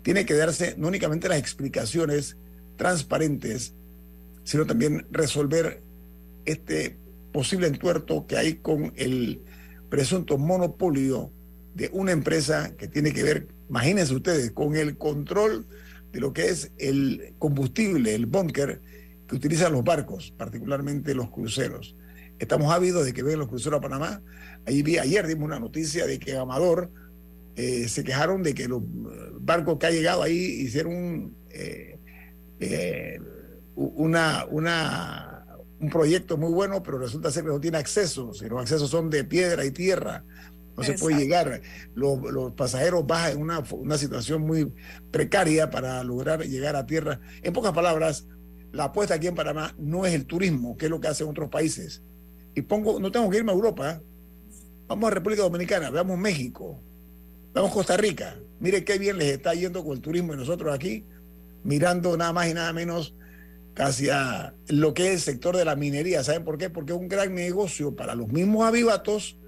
[0.03, 2.37] tiene que darse no únicamente las explicaciones
[2.77, 3.75] transparentes,
[4.45, 5.83] sino también resolver
[6.45, 6.99] este
[7.33, 9.43] posible entuerto que hay con el
[9.89, 11.31] presunto monopolio
[11.75, 15.67] de una empresa que tiene que ver, imagínense ustedes, con el control
[16.13, 18.81] de lo que es el combustible, el búnker
[19.29, 21.95] que utilizan los barcos, particularmente los cruceros.
[22.39, 24.23] Estamos ávidos de que vengan los cruceros a Panamá.
[24.67, 26.91] Ahí vi, ayer dimos una noticia de que Amador
[27.57, 28.83] eh, se quejaron de que los
[29.41, 31.99] barcos que han llegado ahí hicieron eh,
[32.61, 33.21] eh,
[33.75, 35.38] una, una,
[35.81, 38.33] un proyecto muy bueno, pero resulta ser que no tiene acceso.
[38.35, 40.25] Si los accesos son de piedra y tierra,
[40.77, 41.61] no se puede llegar.
[41.95, 44.73] Los, los, pasajeros bajan en una, una situación muy
[45.11, 47.21] precaria para lograr llegar a tierra.
[47.43, 48.27] En pocas palabras,
[48.73, 51.49] la apuesta aquí en Panamá no es el turismo, que es lo que hacen otros
[51.49, 52.03] países
[52.59, 54.03] y pongo, no tengo que irme a Europa,
[54.89, 56.81] vamos a República Dominicana, veamos México,
[57.55, 61.05] veamos Costa Rica, mire qué bien les está yendo con el turismo y nosotros aquí,
[61.63, 63.15] mirando nada más y nada menos
[63.79, 66.25] casi a lo que es el sector de la minería.
[66.25, 66.69] ¿Saben por qué?
[66.69, 69.39] Porque es un gran negocio para los mismos avivatos,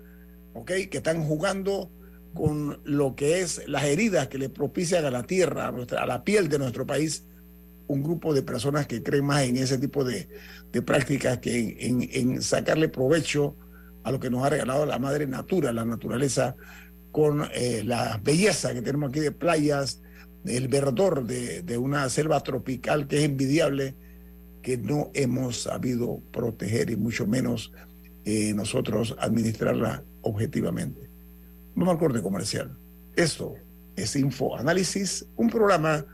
[0.54, 0.70] ¿ok?
[0.88, 1.90] Que están jugando
[2.32, 6.48] con lo que es las heridas que le propician a la tierra, a, la piel
[6.48, 7.26] de nuestro país,
[7.88, 10.28] un grupo de personas que creen más en ese tipo de,
[10.70, 13.56] de prácticas que en, sacarle provecho
[14.04, 16.54] a lo que nos ha regalado la madre natura, la naturaleza,
[17.10, 20.00] con eh, la belleza que tenemos aquí de playas,
[20.44, 23.96] el verdor de, una selva tropical que es envidiable,
[24.62, 27.72] que no hemos sabido proteger y mucho menos
[28.24, 31.08] eh, nosotros administrarla objetivamente.
[31.74, 32.76] Vamos al corte comercial.
[33.16, 33.54] Esto
[33.96, 36.04] es Info Análisis, un programa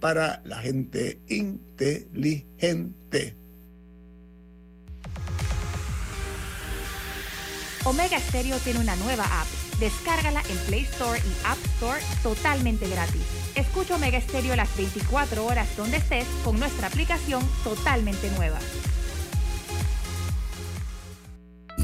[0.00, 3.36] para la gente inteligente.
[7.84, 9.46] Omega Stereo tiene una nueva app.
[9.80, 13.41] Descárgala en Play Store y App Store totalmente gratis.
[13.54, 18.58] Escucha Omega Stereo las 24 horas donde estés con nuestra aplicación totalmente nueva.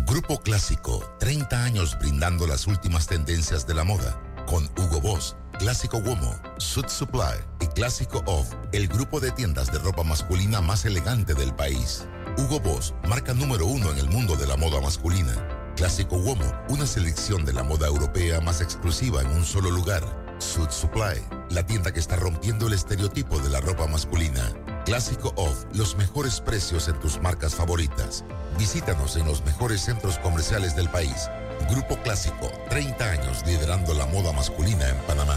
[0.06, 5.98] Grupo Clásico, 30 años brindando las últimas tendencias de la moda, con Hugo Boss Clásico
[5.98, 11.34] Womo, Suit Supply y Clásico Off, el grupo de tiendas de ropa masculina más elegante
[11.34, 12.06] del país.
[12.36, 15.34] Hugo Boss, marca número uno en el mundo de la moda masculina.
[15.74, 20.27] Clásico Womo, una selección de la moda europea más exclusiva en un solo lugar.
[20.38, 24.52] Suit Supply, la tienda que está rompiendo el estereotipo de la ropa masculina.
[24.84, 28.24] Clásico Off, los mejores precios en tus marcas favoritas.
[28.58, 31.28] Visítanos en los mejores centros comerciales del país
[31.66, 35.36] Grupo Clásico, 30 años liderando la moda masculina en Panamá.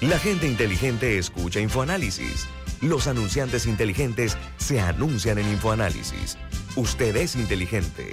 [0.00, 2.46] La gente inteligente escucha InfoAnálisis.
[2.80, 6.36] Los anunciantes inteligentes se anuncian en InfoAnálisis.
[6.76, 8.12] Usted es inteligente.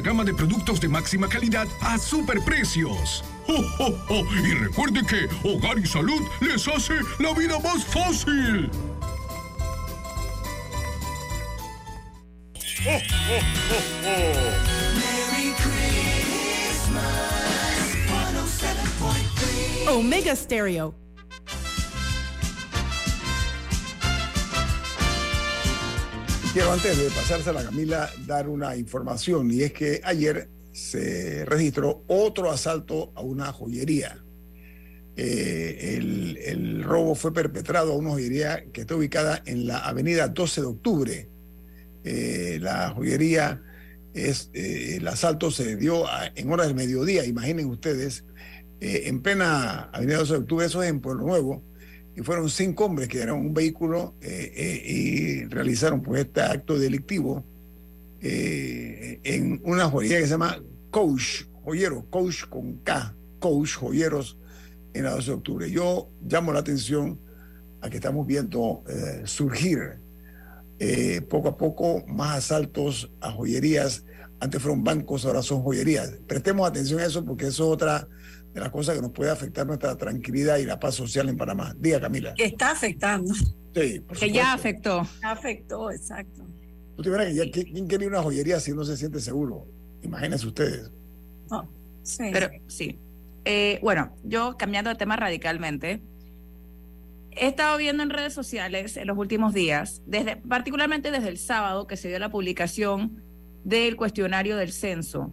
[0.00, 3.24] gama de productos de máxima calidad a superprecios.
[3.48, 4.24] ¡Oh, oh, oh!
[4.36, 8.70] Y recuerde que Hogar y Salud les hace la vida más fácil.
[19.88, 21.01] Omega Stereo.
[26.52, 31.46] Quiero antes de pasarse a la Camila dar una información y es que ayer se
[31.46, 34.22] registró otro asalto a una joyería.
[35.16, 35.96] Eh,
[36.44, 40.66] el, robo fue perpetrado a una joyería que está ubicada en la avenida 12 de
[40.66, 41.30] octubre.
[42.04, 43.62] Eh, la joyería,
[44.12, 48.26] es, eh, el asalto se dio en horas del mediodía, imaginen ustedes,
[48.78, 51.62] en plena avenida 12 de octubre, eso es en Pueblo Nuevo,
[52.14, 57.44] y fueron cinco hombres que eran un vehículo y realizaron pues este acto delictivo
[58.20, 64.36] en una joyería que se llama Coach, joyero, Coach con K, Coach, joyeros
[64.94, 65.70] en la 12 de octubre.
[65.70, 67.18] Yo llamo la atención
[67.80, 69.98] a que estamos viendo eh, surgir
[70.78, 74.04] eh, poco a poco más asaltos a joyerías.
[74.40, 76.18] Antes fueron bancos, ahora son joyerías.
[76.26, 78.08] Prestemos atención a eso porque eso es otra
[78.52, 81.74] de las cosas que nos puede afectar nuestra tranquilidad y la paz social en Panamá.
[81.78, 82.34] Diga, Camila.
[82.34, 83.34] Que está afectando.
[83.74, 85.06] Sí, por Que ya afectó.
[85.22, 86.44] Afectó, exacto.
[86.96, 89.66] Tú te verás que ¿quién quiere una joyería si no se siente seguro?
[90.02, 90.90] Imagínense ustedes.
[91.48, 91.64] Oh,
[92.02, 92.24] sí.
[92.32, 92.98] Pero sí.
[93.44, 96.02] Eh, bueno, yo cambiando de tema radicalmente,
[97.30, 101.86] he estado viendo en redes sociales en los últimos días, desde, particularmente desde el sábado
[101.86, 103.22] que se dio la publicación
[103.64, 105.32] del cuestionario del censo,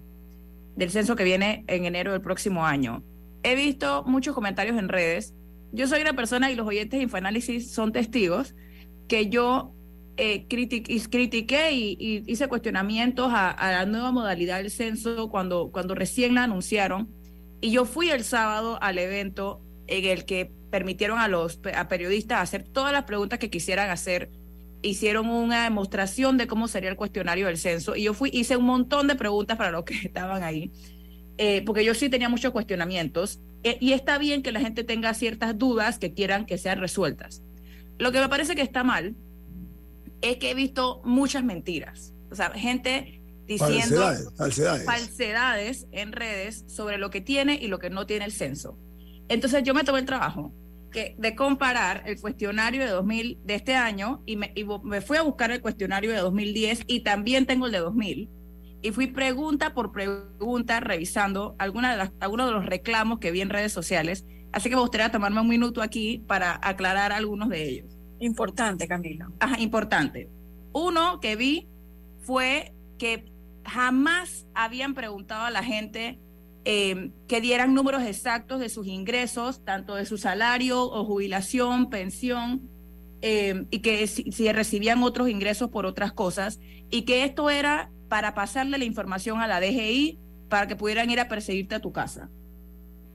[0.79, 3.03] del censo que viene en enero del próximo año.
[3.43, 5.35] He visto muchos comentarios en redes.
[5.71, 8.55] Yo soy una persona y los oyentes de Infoanálisis son testigos
[9.07, 9.73] que yo
[10.15, 16.43] eh, critiqué y, hice cuestionamientos a, la nueva modalidad del censo cuando, cuando recién la
[16.45, 17.09] anunciaron.
[17.61, 22.63] Y yo fui el sábado al evento en el que permitieron a los periodistas hacer
[22.63, 24.29] todas las preguntas que quisieran hacer.
[24.81, 27.95] Hicieron una demostración de cómo sería el cuestionario del censo.
[27.95, 30.71] Y yo fui, hice un montón de preguntas para los que estaban ahí.
[31.37, 33.39] Eh, porque yo sí tenía muchos cuestionamientos.
[33.63, 37.41] Eh, y está bien que la gente tenga ciertas dudas que quieran que sean resueltas.
[37.97, 39.15] Lo que me parece que está mal
[40.21, 42.13] es que he visto muchas mentiras.
[42.31, 44.85] O sea, gente diciendo falsedades, falsedades.
[44.85, 48.77] falsedades, en redes sobre lo que tiene y lo que no tiene el censo.
[49.27, 50.53] Entonces yo me tomé el trabajo
[50.91, 55.17] que, de comparar el cuestionario de 2000 de este año y me, y me fui
[55.17, 58.29] a buscar el cuestionario de 2010 y también tengo el de 2000
[58.81, 63.41] y fui pregunta por pregunta revisando alguna de las, algunos de los reclamos que vi
[63.41, 64.25] en redes sociales.
[64.51, 67.97] Así que me gustaría tomarme un minuto aquí para aclarar algunos de ellos.
[68.19, 69.29] Importante, Camila.
[69.39, 70.29] Ajá, importante.
[70.73, 71.67] Uno que vi
[72.21, 73.31] fue que
[73.65, 76.19] jamás habían preguntado a la gente
[76.65, 82.69] eh, que dieran números exactos de sus ingresos, tanto de su salario o jubilación, pensión,
[83.21, 88.33] eh, y que si, recibían otros ingresos por otras cosas, y que esto era para
[88.33, 90.19] pasarle la información a la DGI
[90.49, 92.29] para que pudieran ir a perseguirte a tu casa.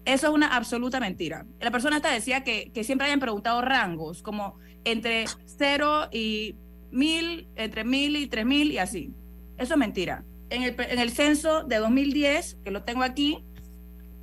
[0.05, 1.47] Eso es una absoluta mentira.
[1.61, 6.57] La persona esta decía que, que siempre hayan preguntado rangos, como entre cero y
[6.91, 9.13] mil, entre mil y tres mil y así.
[9.59, 10.25] Eso es mentira.
[10.55, 13.45] En el, en el censo de 2010, que lo tengo aquí,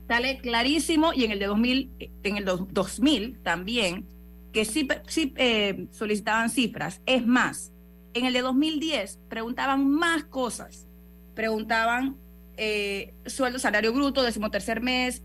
[0.07, 1.91] sale clarísimo, y en el de 2000,
[2.23, 4.07] en el 2000 también,
[4.51, 4.87] que sí,
[5.35, 7.01] eh, solicitaban cifras.
[7.05, 7.71] Es más,
[8.13, 10.87] en el de 2010 preguntaban más cosas.
[11.35, 12.17] Preguntaban
[12.57, 15.23] eh, sueldo, salario bruto, decimotercer mes,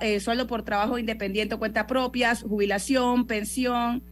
[0.00, 4.02] eh, sueldo por trabajo independiente o cuentas propias, jubilación, pensión,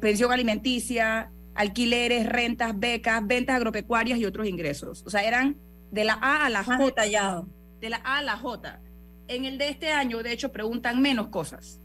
[0.00, 5.02] pensión alimenticia, alquileres, rentas, becas, ventas agropecuarias y otros ingresos.
[5.06, 5.56] O sea, eran
[5.90, 6.84] de la A a la J.
[6.84, 7.48] detallado.
[7.80, 8.80] De la A a la J.
[9.28, 11.80] En el de este año, de hecho, preguntan menos cosas.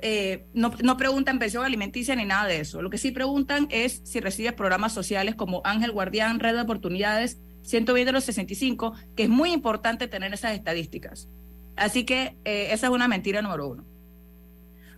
[0.00, 2.82] Eh, no, no, preguntan pensión alimenticia ni nada de eso.
[2.82, 7.40] Lo que sí preguntan es si recibes programas sociales como Ángel Guardián, Red de Oportunidades,
[7.62, 11.28] 120 de los 65, que es muy importante tener esas estadísticas.
[11.76, 13.84] Así que eh, esa es una mentira número uno.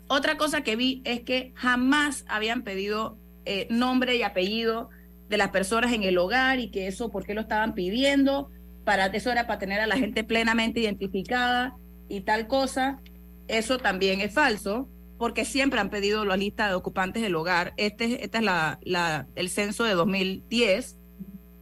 [0.08, 4.90] Otra cosa que vi es que jamás habían pedido eh, nombre y apellido
[5.28, 8.50] de las personas en el hogar y que eso, ¿por qué lo estaban pidiendo?
[8.84, 11.76] para eso era para tener a la gente plenamente identificada
[12.08, 13.00] y tal cosa.
[13.48, 14.88] Eso también es falso,
[15.18, 17.72] porque siempre han pedido la lista de ocupantes del hogar.
[17.76, 20.98] Este, esta es la, la, el censo de 2010.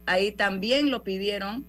[0.05, 1.67] Ahí también lo pidieron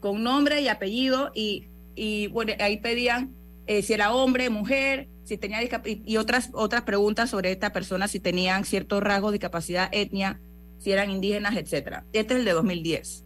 [0.00, 3.34] con nombre y apellido y, y bueno, ahí pedían
[3.66, 8.20] eh, si era hombre, mujer, si tenía y otras otras preguntas sobre esta persona, si
[8.20, 10.40] tenían ciertos rasgos de discapacidad, etnia,
[10.78, 12.04] si eran indígenas, etcétera.
[12.12, 13.24] Este es el de 2010.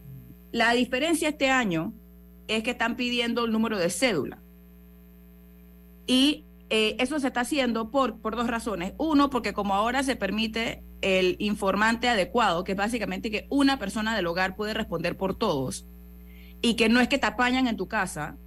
[0.51, 1.93] La diferencia este año
[2.47, 4.41] es que están pidiendo el número de cédula.
[6.07, 8.93] Y eh, eso se está haciendo por, por dos razones.
[8.97, 14.15] Uno, porque como ahora se permite el informante adecuado, que es básicamente que una persona
[14.15, 15.85] del hogar puede responder por todos,
[16.63, 18.37] y que no es que te apañan en tu casa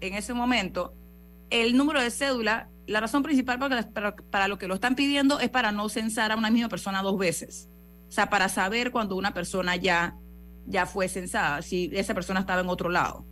[0.00, 0.94] en ese momento,
[1.50, 5.72] el número de cédula, la razón principal para, lo que lo están pidiendo es para
[5.72, 7.68] no censar a una misma persona dos veces.
[8.08, 10.16] O sea, para saber cuando una persona ya,
[10.66, 13.24] ya fue censada, si esa persona estaba en otro lado.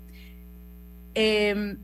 [1.15, 1.79] Em,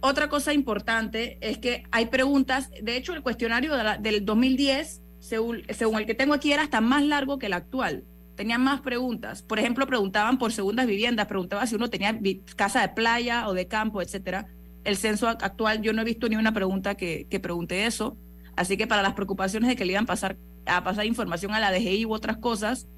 [0.00, 5.98] otra cosa importante es que hay preguntas, de hecho el cuestionario del 2010, según, según
[5.98, 8.04] el que tengo aquí, era hasta más largo que el actual.
[8.36, 9.42] Tenía más preguntas.
[9.42, 12.18] Por ejemplo, preguntaban por segundas viviendas, preguntaban si uno tenía
[12.56, 14.46] casa de playa o de campo, etcétera
[14.84, 18.16] el censo actual, yo no he visto ni una pregunta que, que pregunte eso.
[18.56, 21.60] Así que para las preocupaciones de que le iban a pasar, a pasar información a
[21.60, 22.88] la DGI u otras cosas,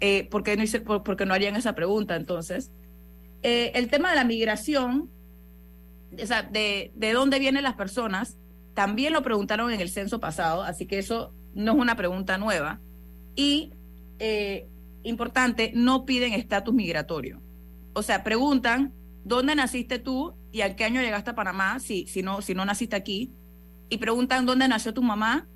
[0.00, 2.70] eh, ¿por, qué no porque no harían esa pregunta entonces?
[3.42, 5.10] Eh, el tema de la migración,
[6.10, 8.38] de, de dónde vienen las personas,
[8.74, 12.80] también lo preguntaron en el censo pasado, así que eso no es una pregunta nueva.
[13.34, 13.72] Y,
[14.18, 14.68] eh,
[15.02, 17.40] importante, no piden estatus migratorio.
[17.94, 18.92] O sea, preguntan
[19.24, 22.64] ¿dónde naciste tú y a qué año llegaste a Panamá si, si, no, si no
[22.64, 23.32] naciste aquí?
[23.88, 25.48] Y preguntan dónde nació tu mamá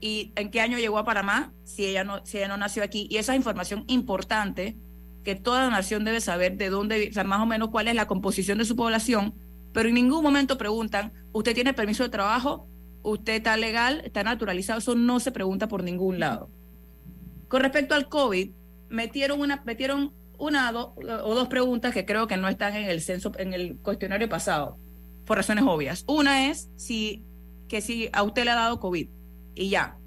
[0.00, 3.06] y en qué año llegó a Panamá si ella no, si ella no nació aquí.
[3.10, 4.76] Y esa es información importante
[5.24, 8.06] que toda nación debe saber de dónde, o sea, más o menos cuál es la
[8.06, 9.34] composición de su población,
[9.72, 12.68] pero en ningún momento preguntan, ¿usted tiene permiso de trabajo?
[13.02, 14.02] ¿Usted está legal?
[14.04, 14.78] ¿Está naturalizado?
[14.78, 16.50] Eso no se pregunta por ningún lado.
[17.48, 18.52] Con respecto al COVID,
[18.88, 23.32] metieron, una, metieron una o dos preguntas que creo que no están en el censo,
[23.38, 24.78] en el cuestionario pasado,
[25.24, 26.04] por razones obvias.
[26.06, 27.24] Una es si
[27.68, 29.08] que si a usted le ha dado COVID
[29.54, 29.98] y ya.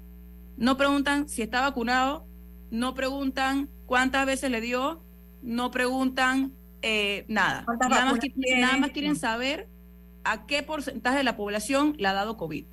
[0.56, 2.26] No preguntan si está vacunado,
[2.70, 5.02] no preguntan cuántas veces le dio,
[5.42, 6.52] no preguntan
[6.82, 7.64] eh, nada.
[7.66, 9.68] Nada más, nada más, quieren saber
[10.24, 12.66] a qué porcentaje de la población le ha dado COVID.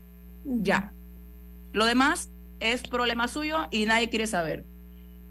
[0.46, 0.94] Ya.
[1.74, 4.66] Lo demás es problema suyo y nadie quiere saber.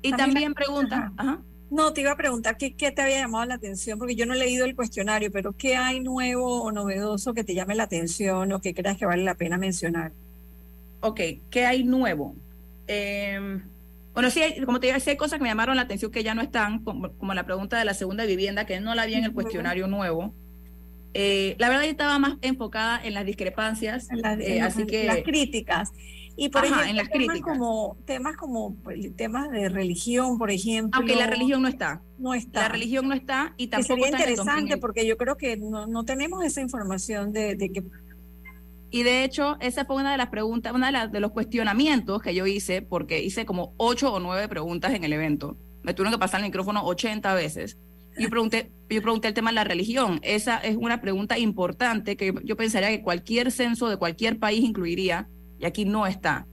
[0.03, 1.43] Y también, preguntan, ajá.
[1.71, 4.35] No, te iba a preguntar qué, qué te había llamado la atención, porque yo no
[4.35, 8.53] he leído el cuestionario, pero ¿qué hay nuevo o novedoso que te llame la atención
[8.53, 10.13] o que creas que vale la pena mencionar?
[11.01, 12.37] Ok, ¿qué hay nuevo?
[12.87, 13.63] Em,
[14.15, 16.35] bueno, sí, como te digo, sí hay cosas que me llamaron la atención que ya
[16.35, 19.33] no están, como, la pregunta de la segunda vivienda, que no la vi en el
[19.33, 20.33] cuestionario nuevo.
[21.19, 24.09] Eh, la verdad, yo estaba más enfocada en las discrepancias,
[24.41, 25.05] eh, así que...
[25.07, 25.93] Las críticas.
[26.37, 28.77] Y por ejemplo, en las temas como temas como
[29.17, 30.99] temas de religión, por ejemplo.
[30.99, 32.03] Aunque la religión no está.
[32.19, 32.61] No está.
[32.61, 36.45] La religión no está y tampoco sería interesante porque yo creo que no, no tenemos
[36.45, 37.83] esa información de, de, que
[38.91, 42.35] y de hecho, esa fue una de las preguntas, una de, de, los cuestionamientos que
[42.35, 45.57] yo hice, porque hice como ocho o nueve preguntas en el evento.
[45.83, 47.79] Me tuvieron que pasar el micrófono 80 veces.
[48.19, 50.21] Yo pregunté, yo pregunté el tema de la religión.
[50.23, 55.29] Esa es una pregunta importante que yo pensaría que cualquier censo de cualquier país incluiría
[55.59, 56.47] y aquí no está.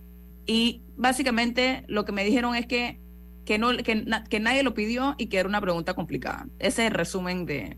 [0.46, 3.00] Y básicamente lo que me dijeron es que,
[3.46, 6.48] que, no, que, que nadie lo pidió y que era una pregunta complicada.
[6.60, 7.78] Ese es el resumen de,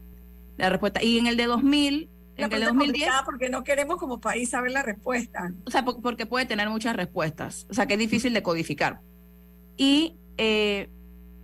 [0.57, 1.03] la respuesta.
[1.03, 3.09] Y en el de 2000, en el de 2010...
[3.25, 5.53] Porque no queremos como país saber la respuesta.
[5.65, 7.67] O sea, porque puede tener muchas respuestas.
[7.69, 8.99] O sea, que es difícil de codificar.
[9.77, 10.89] Y eh,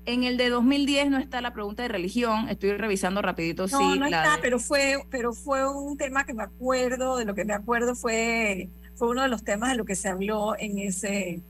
[0.06, 3.68] en el de 2010 no está la pregunta de religión, estoy revisando rapidito.
[3.68, 7.36] No, sí, no está, pero fue, pero fue un tema que me acuerdo, de lo
[7.36, 8.70] que me acuerdo fue
[9.02, 11.42] fue uno de los temas de lo que se habló en ese,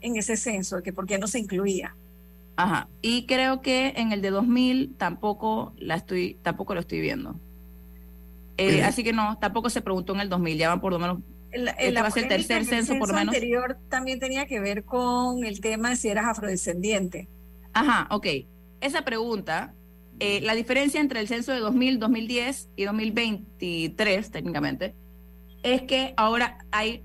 [0.00, 1.96] en ese censo, que por qué no se incluía.
[2.54, 2.86] Ajá.
[3.02, 7.34] Y creo que en el de 2000 tampoco la estoy, tampoco lo estoy viendo.
[8.58, 11.18] Eh, así que no, tampoco se preguntó en el 2000, ya van por lo menos.
[11.50, 13.34] El, este va a ser el tercer censo, por lo menos.
[13.34, 17.26] anterior también tenía que ver con el tema de si eras afrodescendiente.
[17.74, 18.26] Ajá, ok.
[18.80, 19.74] Esa pregunta,
[20.20, 24.94] eh, la diferencia entre el censo de 2000, 2010 y 2023, técnicamente,
[25.62, 27.04] es que ahora hay,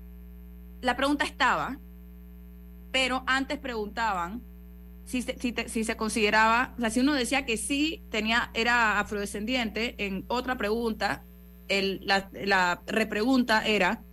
[0.80, 1.78] la pregunta estaba,
[2.92, 4.42] pero antes preguntaban
[5.04, 5.36] si se,
[5.68, 10.56] si, se consideraba, o sea, si uno decía que sí tenía, era afrodescendiente, en otra
[10.56, 11.24] pregunta,
[11.66, 14.04] el, la, la repregunta era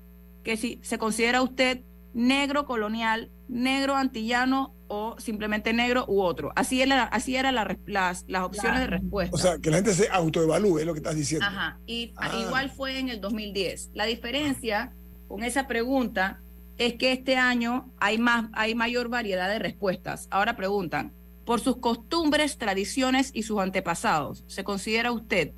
[0.44, 1.84] que si se considera usted
[2.14, 6.52] negro colonial, negro antillano o simplemente negro u otro.
[6.56, 9.36] Así era, así era la, las, las opciones de respuesta.
[9.36, 11.46] O sea, que la gente se autoevalúe, es lo que estás diciendo.
[11.46, 12.32] Ajá, y Ah.
[12.46, 13.92] igual fue en el 2010.
[13.94, 14.94] La diferencia
[15.28, 16.42] con esa pregunta
[16.78, 20.28] es que este año hay, más, hay mayor variedad de respuestas.
[20.32, 21.14] Ahora preguntan,
[21.46, 25.54] por sus costumbres, tradiciones y sus antepasados, ¿se considera usted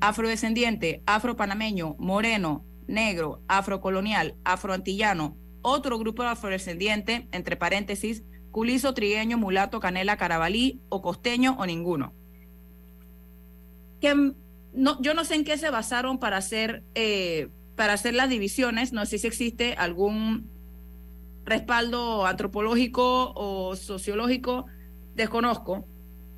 [0.00, 10.16] afrodescendiente, afropanameño, moreno, negro, afrocolonial, afroantillano, otro grupo afrodescendiente, entre paréntesis, culizo, trigueño, mulato, canela,
[10.16, 12.14] carabalí o costeño o ninguno?
[14.00, 14.32] que
[14.72, 18.92] no, yo no sé en qué se basaron para hacer, eh, para hacer las divisiones,
[18.92, 20.50] no sé si existe algún
[21.44, 24.66] respaldo antropológico o sociológico,
[25.14, 25.86] desconozco,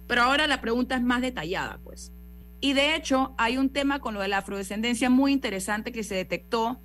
[0.07, 2.13] pero ahora la pregunta es más detallada, pues.
[2.61, 6.15] Y de hecho, hay un tema con lo de la afrodescendencia muy interesante que se
[6.15, 6.81] detectó,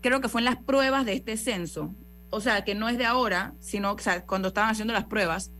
[0.00, 1.94] creo que fue en las pruebas de este censo,
[2.30, 5.50] o sea, que no es de ahora, sino o sea, cuando estaban haciendo las pruebas,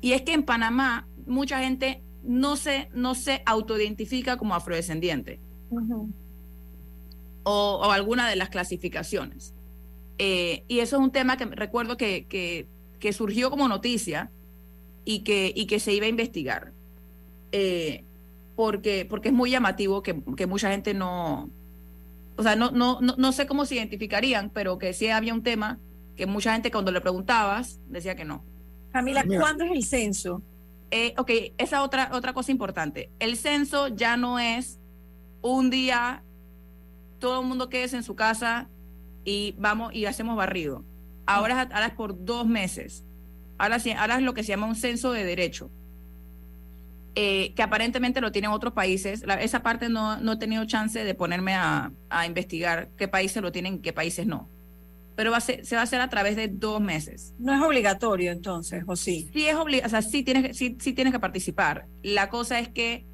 [0.00, 5.40] y es que en Panamá mucha gente no se, no se autoidentifica como afrodescendiente
[7.42, 9.54] o, o alguna de las clasificaciones.
[10.18, 12.66] Eh, y eso es un tema que recuerdo que, que,
[12.98, 14.30] que surgió como noticia
[15.04, 16.72] y que, y que se iba a investigar.
[17.52, 18.04] Eh,
[18.56, 21.48] porque, porque es muy llamativo que, que mucha gente no,
[22.36, 25.42] o sea, no, no, no, no sé cómo se identificarían, pero que sí había un
[25.42, 25.78] tema
[26.18, 28.44] que mucha gente cuando le preguntabas decía que no.
[28.92, 30.42] Camila, ¿cuándo es el censo?
[30.90, 33.10] Eh, ok, esa otra, otra cosa importante.
[33.20, 34.80] El censo ya no es
[35.42, 36.22] un día,
[37.18, 38.68] todo el mundo quede en su casa
[39.24, 40.84] y vamos y hacemos barrido.
[41.26, 43.04] Ahora, es- ahora es por dos meses.
[43.58, 45.70] Ahora, es lo que se llama un censo de derecho.
[47.20, 49.26] eh, que aparentemente lo tienen otros países.
[49.26, 53.42] La- esa parte no, no he tenido chance de ponerme a, a investigar qué países
[53.42, 54.48] lo tienen y qué países no.
[55.18, 57.34] Pero va a ser- se va a hacer a través de dos meses.
[57.40, 59.28] No es obligatorio entonces, ¿o sí?
[59.32, 61.86] Sí es o sea, sí tienes, que- sí, sí tienes que participar.
[62.04, 63.04] La cosa es que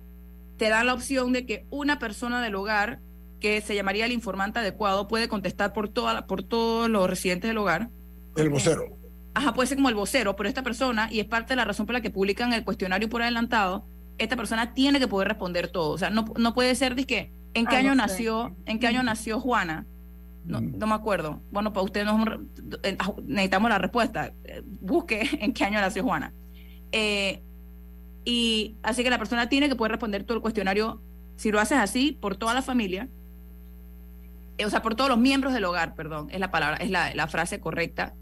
[0.59, 3.01] te dan la opción de que una persona del hogar,
[3.41, 7.49] que se llamaría el informante adecuado, puede contestar por, toda, la- por todos los residentes
[7.49, 7.89] del hogar.
[8.37, 8.85] El vocero.
[9.33, 11.87] Ajá, puede ser como el vocero, pero esta persona, y es parte de la razón
[11.87, 13.87] por la que publican el cuestionario por adelantado,
[14.19, 15.93] esta persona tiene que poder responder todo.
[15.93, 18.09] O sea, no, no puede ser, que ¿en qué Ah, año no sé.
[18.13, 19.87] nació, en qué año nació Juana?
[20.45, 21.42] No, no me acuerdo.
[21.51, 24.32] Bueno, para usted no es un re- ah, necesitamos la respuesta.
[24.45, 26.32] Eh, Busque en qué año nació Juana.
[26.92, 27.42] Eh,
[28.24, 31.03] y así que la persona tiene que poder responder todo el cuestionario,
[31.36, 33.09] si lo haces así, por toda la familia,
[34.59, 37.14] eh, o sea, por todos los miembros del hogar, perdón, es la palabra, es la,
[37.14, 38.14] la frase correcta.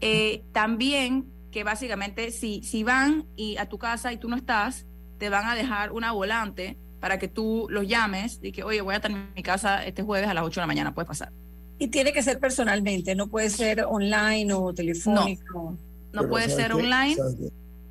[0.00, 4.86] Eh, también que básicamente si, si van y a tu casa y tú no estás,
[5.18, 8.92] te van a dejar una volante para que tú los llames y que, oye, voy
[8.94, 11.32] a estar en mi casa este jueves a las 8 de la mañana, puedes pasar.
[11.78, 15.78] Y tiene que ser personalmente, no puede ser online o telefónico.
[16.12, 16.74] No Pero puede ¿sabes ser qué?
[16.74, 17.16] online,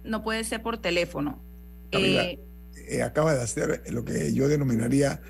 [0.04, 1.46] no puede ser por teléfono.
[1.92, 2.40] Camila, Eh,
[2.90, 5.22] eh, acaba de hacer lo que yo denominaría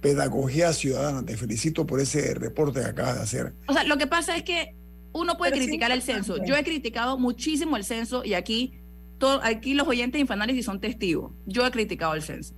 [0.00, 1.24] pedagogía ciudadana.
[1.24, 3.54] Te felicito por ese reporte que acabas de hacer.
[3.68, 4.76] O sea, lo que pasa es que
[5.12, 6.36] uno puede Pero sí criticar el censo.
[6.38, 8.80] Yo he criticado muchísimo el censo y aquí,
[9.18, 11.32] todo, aquí los oyentes de Infoanálisis son testigos.
[11.46, 12.54] Yo he criticado el censo.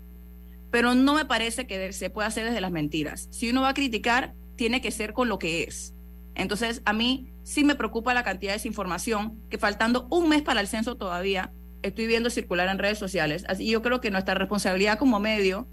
[0.70, 3.28] Pero no me parece que se pueda hacer desde las mentiras.
[3.30, 5.92] Si uno va a criticar, tiene que ser con lo que es.
[6.36, 10.60] Entonces, a mí sí me preocupa la cantidad de desinformación que faltando un mes para
[10.60, 11.52] el censo todavía
[11.82, 13.44] estoy viendo circular en redes sociales.
[13.48, 15.66] Así yo creo que nuestra responsabilidad como medio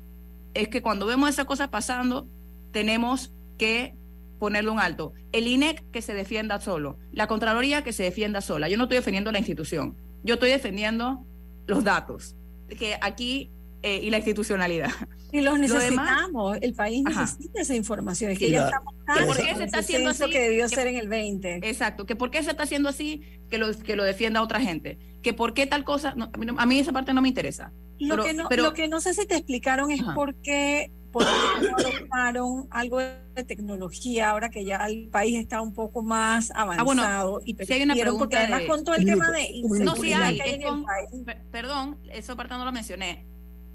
[0.56, 2.28] es que cuando vemos esas cosas pasando,
[2.72, 3.94] tenemos que
[4.40, 5.14] ponerle un alto.
[5.34, 8.70] El INEC que se defienda solo, la Contraloría que se defienda sola.
[8.70, 11.28] Yo no estoy defendiendo la institución, yo estoy defendiendo
[11.68, 12.36] los datos,
[12.70, 13.52] que aquí
[13.82, 14.90] eh, y la institucionalidad.
[15.32, 17.22] Y los Lo necesitamos, el país Ajá.
[17.22, 20.28] necesita esa información, es que ya estamos ¿Y cansados por qué se está haciendo así?
[20.32, 21.56] que debió Que- ser en el 20.
[21.70, 24.98] Exacto, que por qué se está haciendo así, que lo, que lo defienda otra gente,
[25.22, 27.28] que por qué tal cosa, no, a, mí, no- a mí esa parte no me
[27.28, 27.72] interesa.
[28.00, 30.16] Lo, Pero- que no, pero- lo que no sé si te explicaron es Ajá.
[30.16, 35.62] por qué, por qué no adoptaron algo de tecnología ahora que ya el país está
[35.62, 36.82] un poco más avanzado.
[36.82, 39.32] Ah, bueno, y sí hay una permitieron, porque pregunta además de- con todo el tema
[39.32, 39.62] de.
[39.64, 41.10] No, inseguridad hay, hay es en el con- país.
[41.24, 43.29] per- perdón, esa parte no lo mencioné.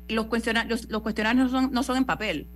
[0.09, 2.47] Los cuestionarios, los, los cuestionarios no son, no son en papel.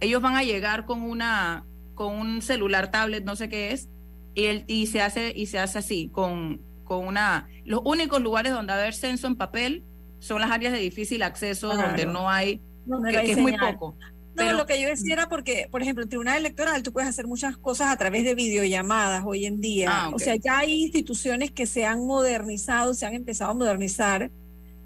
[0.00, 1.64] Ellos van a llegar con una,
[1.94, 3.88] con un celular, tablet, no sé qué es,
[4.34, 7.48] y, el, y se hace, y se hace así, con, con una.
[7.64, 9.84] Los únicos lugares donde va a haber censo en papel
[10.20, 11.88] son las áreas de difícil acceso, Claro.
[11.88, 13.96] donde no hay, no hay que es muy poco.
[14.00, 17.08] No, Pero- lo que yo decía era porque, por ejemplo, el Tribunal Electoral, tú puedes
[17.10, 19.88] hacer muchas cosas a través de videollamadas hoy en día.
[19.92, 20.10] Ah.
[20.14, 24.30] O sea, ya hay instituciones que se han modernizado, se han empezado a modernizar.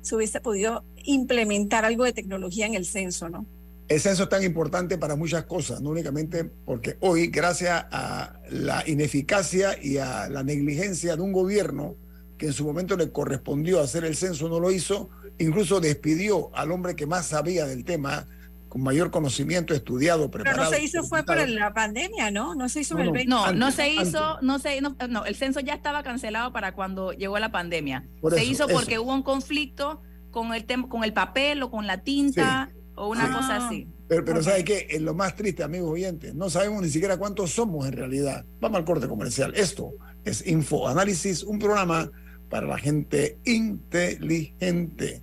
[0.00, 3.46] Se hubiese podido implementar algo de tecnología en el censo, ¿no?
[3.88, 8.84] El censo es tan importante para muchas cosas, no únicamente porque hoy, gracias a la
[8.86, 11.96] ineficacia y a la negligencia de un gobierno
[12.38, 16.72] que en su momento le correspondió hacer el censo, no lo hizo, incluso despidió al
[16.72, 18.26] hombre que más sabía del tema,
[18.68, 20.56] con mayor conocimiento, estudiado, preparado.
[20.56, 22.54] Pero no se hizo fue por la pandemia, ¿no?
[22.54, 23.28] No se hizo no, el 20.
[23.28, 27.12] No, no se hizo, no se, no, no, el censo ya estaba cancelado para cuando
[27.12, 28.08] llegó la pandemia.
[28.22, 29.02] Por se eso, hizo porque eso.
[29.02, 30.00] hubo un conflicto
[30.32, 32.80] con el con el papel o con la tinta sí.
[32.96, 33.32] o una sí.
[33.32, 33.88] cosa así.
[34.08, 34.50] Pero, pero okay.
[34.50, 34.86] ¿sabe qué?
[34.90, 36.34] Es lo más triste, amigos oyentes.
[36.34, 38.44] No sabemos ni siquiera cuántos somos en realidad.
[38.60, 39.52] Vamos al corte comercial.
[39.54, 39.92] Esto
[40.24, 42.10] es Info Análisis, un programa
[42.50, 45.22] para la gente inteligente.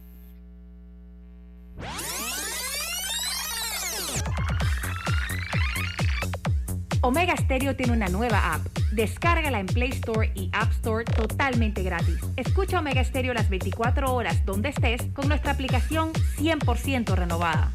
[7.02, 8.66] Omega Stereo tiene una nueva app.
[8.92, 12.18] Descárgala en Play Store y App Store totalmente gratis.
[12.36, 17.72] Escucha Omega Stereo las 24 horas donde estés con nuestra aplicación 100% renovada.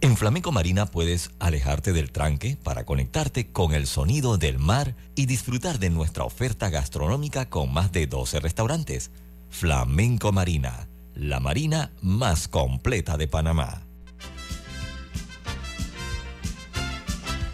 [0.00, 5.26] En Flamenco Marina puedes alejarte del tranque para conectarte con el sonido del mar y
[5.26, 9.10] disfrutar de nuestra oferta gastronómica con más de 12 restaurantes.
[9.48, 13.83] Flamenco Marina, la marina más completa de Panamá.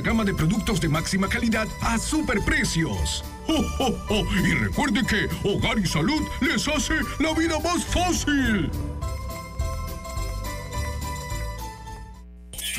[0.00, 3.24] gama de productos de máxima calidad a superprecios.
[3.48, 4.24] ¡Oh, oh, oh!
[4.44, 8.70] Y recuerde que Hogar y Salud les hace la vida más fácil.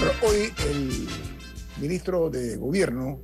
[0.00, 1.19] Pero hoy el
[1.80, 3.20] ministro de Gobierno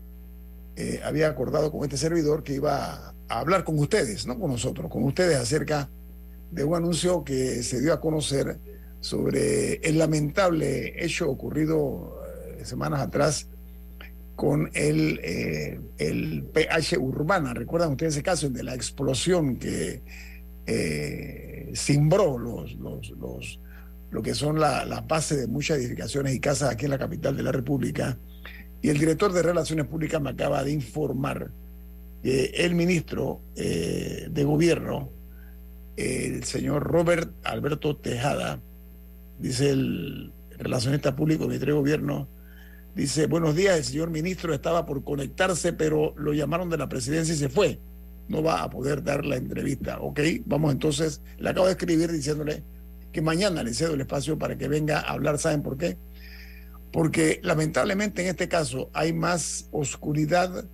[0.76, 4.90] eh, había acordado con este servidor que iba a hablar con ustedes, no con nosotros,
[4.90, 5.88] con ustedes acerca
[6.50, 8.58] de un anuncio que se dio a conocer
[9.00, 12.20] sobre el lamentable hecho ocurrido
[12.58, 13.48] eh, semanas atrás
[14.34, 15.80] con el, eh,
[16.52, 17.54] PH Urbana.
[17.54, 20.02] ¿Recuerdan ustedes ese caso de la explosión que
[20.66, 23.60] eh, cimbró los, los, los,
[24.10, 27.36] lo que son las la bases de muchas edificaciones y casas aquí en la capital
[27.36, 28.18] de la República?
[28.86, 31.50] Y el director de Relaciones Públicas me acaba de informar
[32.22, 35.10] que el ministro eh, de Gobierno,
[35.96, 38.60] el señor Robert Alberto Tejada,
[39.40, 42.28] dice el relacionista público, ministro de Gobierno,
[42.94, 47.34] dice, buenos días, el señor ministro estaba por conectarse, pero lo llamaron de la presidencia
[47.34, 47.80] y se fue.
[48.28, 50.20] No va a poder dar la entrevista, ¿ok?
[50.44, 52.62] Vamos entonces, le acabo de escribir diciéndole
[53.10, 55.98] que mañana le cedo el espacio para que venga a hablar, ¿saben por qué?
[56.96, 60.64] Porque lamentablemente en este caso hay más oscuridad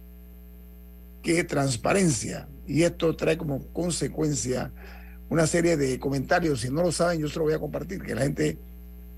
[1.20, 4.72] que transparencia y esto trae como consecuencia
[5.30, 8.14] una serie de comentarios, si no lo saben yo se lo voy a compartir, que
[8.14, 8.56] la gente,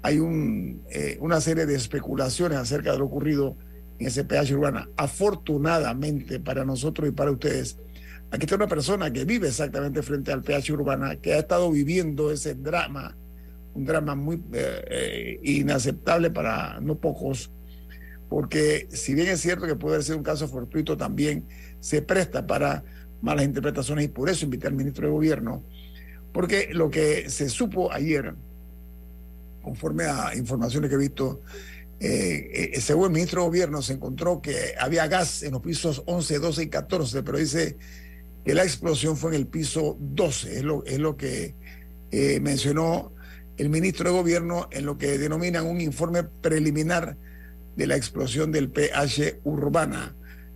[0.00, 3.54] hay un, eh, una serie de especulaciones acerca de lo ocurrido
[3.98, 4.88] en ese PH urbana.
[4.96, 7.76] Afortunadamente para nosotros y para ustedes,
[8.30, 12.30] aquí está una persona que vive exactamente frente al PH urbana, que ha estado viviendo
[12.30, 13.14] ese drama
[13.74, 17.50] un drama muy eh, eh, inaceptable para no pocos,
[18.28, 21.46] porque si bien es cierto que puede ser un caso fortuito, también
[21.80, 22.84] se presta para
[23.20, 25.64] malas interpretaciones y por eso invité al ministro de Gobierno,
[26.32, 28.34] porque lo que se supo ayer,
[29.62, 31.40] conforme a informaciones que he visto,
[32.00, 36.02] eh, eh, según el ministro de Gobierno, se encontró que había gas en los pisos
[36.04, 37.78] 11, 12 y 14, pero dice
[38.44, 41.54] que la explosión fue en el piso 12, es lo, es lo que
[42.10, 43.13] eh, mencionó
[43.56, 47.16] el ministro de Gobierno en lo que denominan un informe preliminar
[47.76, 50.14] de la explosión del PH urbana.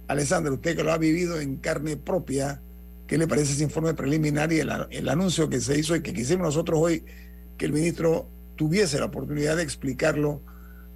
[0.08, 2.60] Alessandra, usted que lo ha vivido en carne propia,
[3.06, 6.46] ¿qué le parece ese informe preliminar y el, anuncio que se hizo y que quisimos
[6.46, 7.04] nosotros hoy
[7.56, 10.42] que el ministro tuviese la oportunidad de explicarlo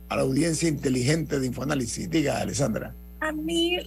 [0.08, 2.08] a la audiencia inteligente de Infoanálisis?
[2.08, 2.94] Diga, Alessandra.
[3.20, 3.78] A mí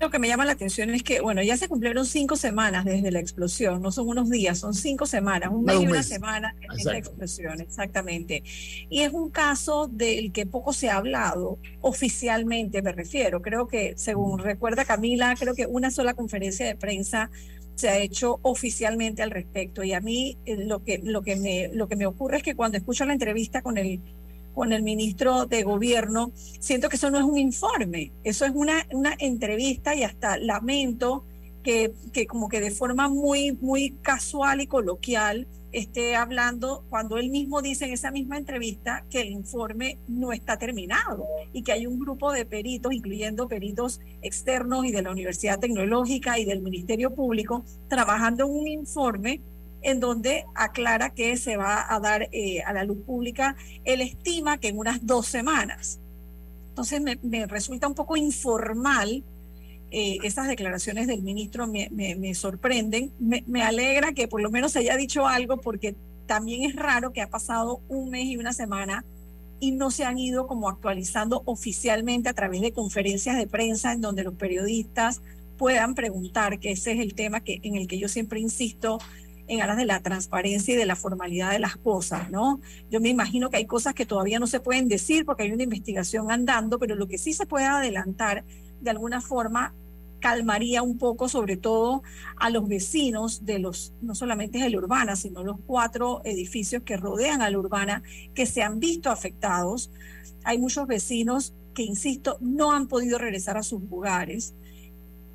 [0.00, 3.10] lo que me llama la atención es que, bueno, ya se cumplieron cinco semanas desde
[3.10, 6.90] la explosión, no son unos días, son cinco semanas, un mes y una semana desde
[6.90, 8.42] la explosión, exactamente.
[8.90, 13.40] Y es un caso del que poco se ha hablado oficialmente, me refiero.
[13.40, 17.30] Creo que, según recuerda Camila, creo que una sola conferencia de prensa
[17.74, 19.82] se ha hecho oficialmente al respecto.
[19.82, 22.54] Y a mí eh, lo que, lo que, me, lo que me ocurre es que
[22.54, 24.00] cuando escucho la entrevista con el
[24.54, 28.86] con el ministro de Gobierno, siento que eso no es un informe, eso es una,
[28.92, 31.24] una entrevista y hasta lamento
[31.62, 37.30] que, que como que de forma muy, muy casual y coloquial esté hablando cuando él
[37.30, 41.86] mismo dice en esa misma entrevista que el informe no está terminado y que hay
[41.86, 47.12] un grupo de peritos, incluyendo peritos externos y de la Universidad Tecnológica y del Ministerio
[47.12, 49.40] Público, trabajando en un informe
[49.84, 53.54] en donde aclara que se va a dar eh, a la luz pública,
[53.84, 56.00] él estima que en unas dos semanas.
[56.70, 59.22] Entonces me, resulta un poco informal
[59.90, 63.12] eh, esas declaraciones del ministro, me, sorprenden.
[63.20, 65.94] Me, alegra que por lo menos se haya dicho algo porque
[66.26, 69.04] también es raro que ha pasado un mes y una semana
[69.60, 74.00] y no se han ido como actualizando oficialmente a través de conferencias de prensa en
[74.00, 75.20] donde los periodistas
[75.58, 78.98] puedan preguntar, que ese es el tema que, en el que yo siempre insisto,
[79.46, 82.60] en aras de la transparencia y de la formalidad de las cosas, ¿no?
[82.90, 85.64] Yo me imagino que hay cosas que todavía no se pueden decir porque hay una
[85.64, 88.44] investigación andando, pero lo que sí se puede adelantar
[88.80, 89.74] de alguna forma
[90.24, 92.02] calmaría un poco, sobre todo
[92.36, 96.96] a los vecinos de los, no solamente de la urbana, sino los cuatro edificios que
[96.96, 98.02] rodean a la urbana,
[98.34, 99.90] que se han visto afectados.
[100.42, 104.54] Hay muchos vecinos que, insisto, no han podido regresar a sus lugares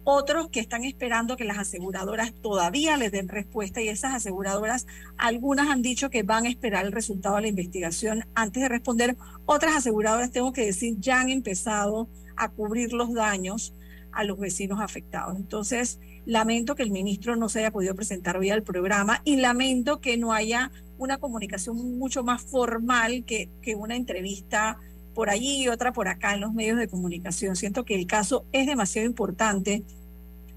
[0.10, 4.88] otros que están esperando que las aseguradoras todavía les den respuesta y esas aseguradoras,
[5.18, 9.16] algunas han dicho que van a esperar el resultado de la investigación antes de responder.
[9.46, 13.76] Otras aseguradoras, tengo que decir, ya han empezado a cubrir los daños
[14.12, 15.36] a los vecinos afectados.
[15.38, 20.02] Entonces, lamento que el ministro no se haya podido presentar hoy al programa y lamento
[20.02, 24.80] que no haya una comunicación mucho más formal que, que una entrevista
[25.14, 27.56] por allí y otra por acá en los medios de comunicación.
[27.56, 29.84] Siento que el caso es demasiado importante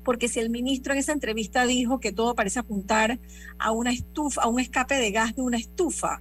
[0.04, 3.18] porque si el ministro en esa entrevista dijo que todo parece apuntar
[3.58, 6.20] a una estufa, a un escape de gas de una estufa,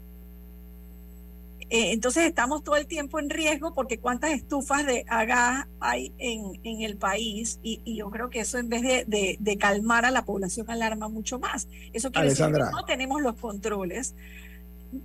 [1.70, 6.60] eh, entonces estamos todo el tiempo en riesgo porque cuántas estufas de gas hay en,
[6.64, 10.26] en el país y, yo creo que eso en vez de, de, calmar a la
[10.26, 11.70] población alarma mucho más.
[11.94, 14.16] Eso quiere decir que no tenemos los controles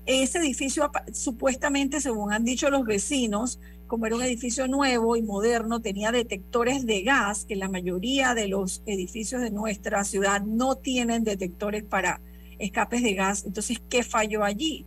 [0.05, 5.81] ese edificio supuestamente, según han dicho los vecinos, como era un edificio nuevo y moderno,
[5.81, 11.25] tenía detectores de gas, que la mayoría de los edificios de nuestra ciudad no tienen
[11.25, 12.21] detectores para
[12.59, 13.45] escapes de gas.
[13.45, 14.87] Entonces, ¿qué falló allí?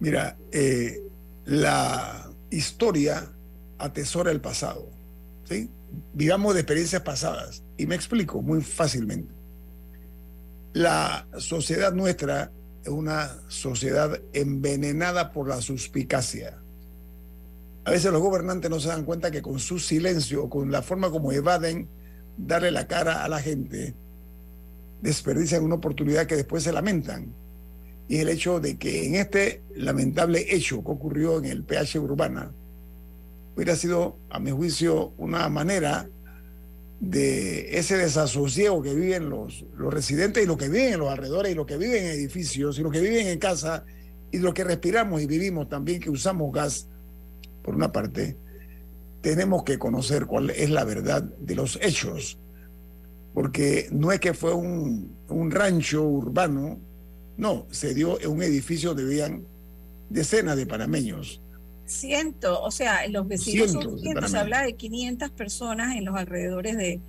[0.00, 1.02] Mira, eh,
[1.44, 3.32] la historia
[3.78, 4.88] atesora el pasado.
[5.44, 5.70] ¿sí?
[6.12, 7.62] Vivamos de experiencias pasadas.
[7.76, 9.34] Y me explico muy fácilmente.
[10.72, 12.52] La sociedad nuestra
[12.90, 16.58] una sociedad envenenada por la suspicacia.
[17.86, 21.08] A veces los gobernantes no se dan cuenta que con su silencio con la forma
[21.08, 21.88] como evaden
[22.36, 23.94] darle la cara a la gente,
[25.00, 27.32] desperdician una oportunidad que después se lamentan.
[28.08, 32.50] Y el hecho de que en este lamentable hecho que ocurrió en el PH Urbana,
[33.54, 36.08] hubiera sido, a mi juicio, una manera
[36.98, 41.52] de ese desasosiego que viven los, los residentes y los que viven en los alrededores
[41.52, 43.84] y los que viven en edificios y los que viven en casa
[44.32, 46.88] y los que respiramos y vivimos también que usamos gas,
[47.66, 48.36] por una parte,
[49.20, 52.38] tenemos que conocer cuál es la verdad de los hechos,
[53.34, 56.78] porque no es que fue un, un rancho urbano,
[57.36, 59.44] no, se dio en un edificio donde vivían
[60.08, 61.42] decenas de panameños.
[61.86, 66.76] Ciento, o sea, los vecinos son cientos, se habla de 500 personas en los alrededores
[66.76, 67.00] de,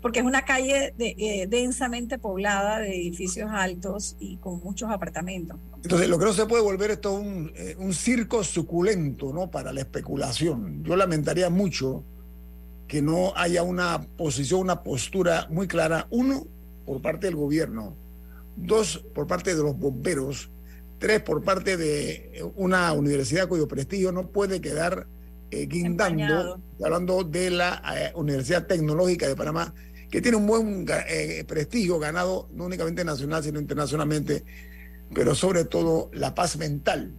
[0.00, 5.58] porque es una calle de, eh, densamente poblada de edificios altos y con muchos apartamentos.
[5.82, 9.50] Entonces, lo que no se puede volver esto un, eh, un circo suculento, ¿no?
[9.50, 10.82] Para la especulación.
[10.84, 12.04] Yo lamentaría mucho
[12.88, 16.46] que no haya una posición, una postura muy clara, uno,
[16.84, 17.94] por parte del gobierno,
[18.56, 20.50] dos, por parte de los bomberos,
[20.98, 25.06] tres por parte de una universidad cuyo prestigio no puede quedar
[25.50, 29.74] eh, guindando, hablando de la eh, Universidad Tecnológica de Panamá,
[30.10, 34.44] que tiene un buen eh, prestigio ganado no únicamente nacional, sino internacionalmente.
[35.14, 37.14] pero sobre todo la paz mental,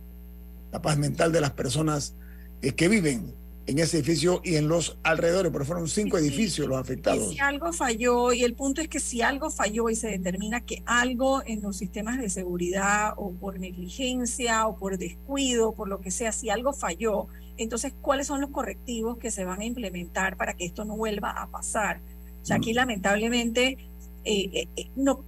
[0.71, 2.15] la paz mental de las personas
[2.61, 3.33] eh, que viven
[3.67, 7.31] en ese edificio y en los alrededores, porque fueron cinco edificios los afectados.
[7.31, 10.61] Y si algo falló, y el punto es que si algo falló y se determina
[10.61, 16.01] que algo en los sistemas de seguridad o por negligencia o por descuido, por lo
[16.01, 17.27] que sea, si algo falló,
[17.57, 21.31] entonces, ¿cuáles son los correctivos que se van a implementar para que esto no vuelva
[21.31, 22.01] a pasar?
[22.41, 23.77] O sea, aquí lamentablemente
[24.23, 25.25] eh, eh, eh, no,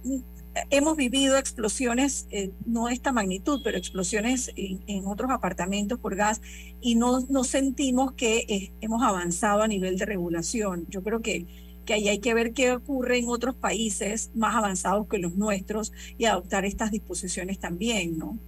[0.70, 2.26] hemos vivido explosiones,
[2.64, 6.40] no de esta magnitud, pero explosiones en, otros apartamentos por gas
[6.80, 10.86] y no, no sentimos que hemos avanzado a nivel de regulación.
[10.88, 11.46] Yo creo que,
[11.84, 15.92] que ahí hay que ver qué ocurre en otros países más avanzados que los nuestros
[16.18, 18.38] y adoptar estas disposiciones también, ¿no?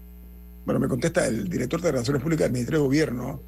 [0.65, 3.41] Bueno, me contesta el director de Relaciones Públicas del Ministerio de Gobierno,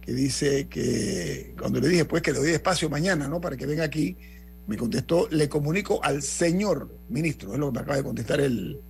[0.00, 3.40] que dice que cuando le dije pues que le doy espacio mañana, ¿no?
[3.40, 4.16] Para que venga aquí,
[4.66, 8.80] me contestó, le comunico al señor ministro, es lo que me acaba de contestar el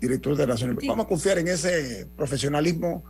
[0.00, 0.76] director de Relaciones.
[0.86, 3.04] Vamos a confiar en ese profesionalismo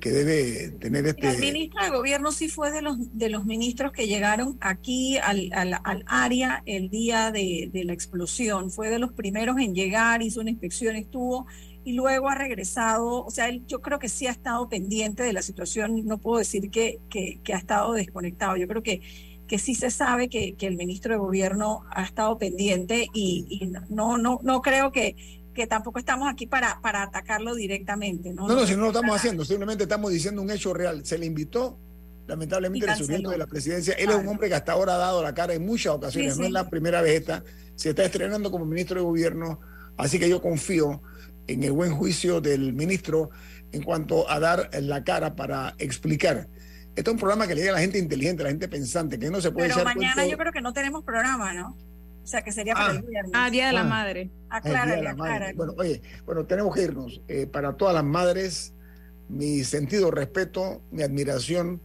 [0.00, 1.30] que debe tener este...
[1.30, 5.50] El ministro de Gobierno sí fue de los, de los ministros que llegaron aquí al,
[5.52, 8.70] al, área el día de, de, la explosión.
[8.70, 11.46] Fue de los primeros en llegar, hizo una inspección, estuvo
[11.84, 13.24] y luego ha regresado.
[13.24, 16.04] O sea, él, yo creo que sí ha estado pendiente de la situación.
[16.04, 18.56] No puedo decir que, que, que ha estado desconectado.
[18.56, 19.00] Yo creo que
[19.48, 24.18] que sí se sabe que, que, el ministro de Gobierno ha estado pendiente y, no,
[24.18, 25.16] no, no creo que,
[25.54, 28.32] que tampoco estamos aquí para, para atacarlo directamente.
[28.32, 31.04] No, no, no si no lo estamos haciendo, simplemente estamos diciendo un hecho real.
[31.04, 31.78] Se le invitó,
[32.26, 33.94] lamentablemente, el subiendo de la presidencia.
[33.94, 36.44] Él es un hombre que hasta ahora ha dado la cara en muchas ocasiones, no
[36.44, 37.42] es la primera vez esta.
[37.74, 39.60] Se está estrenando como ministro de Gobierno,
[39.96, 41.02] así que yo confío
[41.46, 43.30] en el buen juicio del ministro
[43.72, 46.48] en cuanto a dar la cara para explicar
[46.98, 49.20] esto es un programa que le llega a la gente inteligente, a la gente pensante,
[49.20, 51.76] que no se puede Pero mañana yo creo que no tenemos programa, ¿no?
[52.24, 52.96] O sea, que sería para ah.
[52.96, 53.32] el viernes.
[53.36, 53.84] Ah, Día de la ah.
[53.84, 54.30] Madre.
[54.50, 55.54] Aclárale, aclárale.
[55.54, 57.22] Bueno, oye, bueno, tenemos que irnos.
[57.28, 58.74] Eh, para todas las madres,
[59.28, 61.80] mi sentido respeto, mi admiración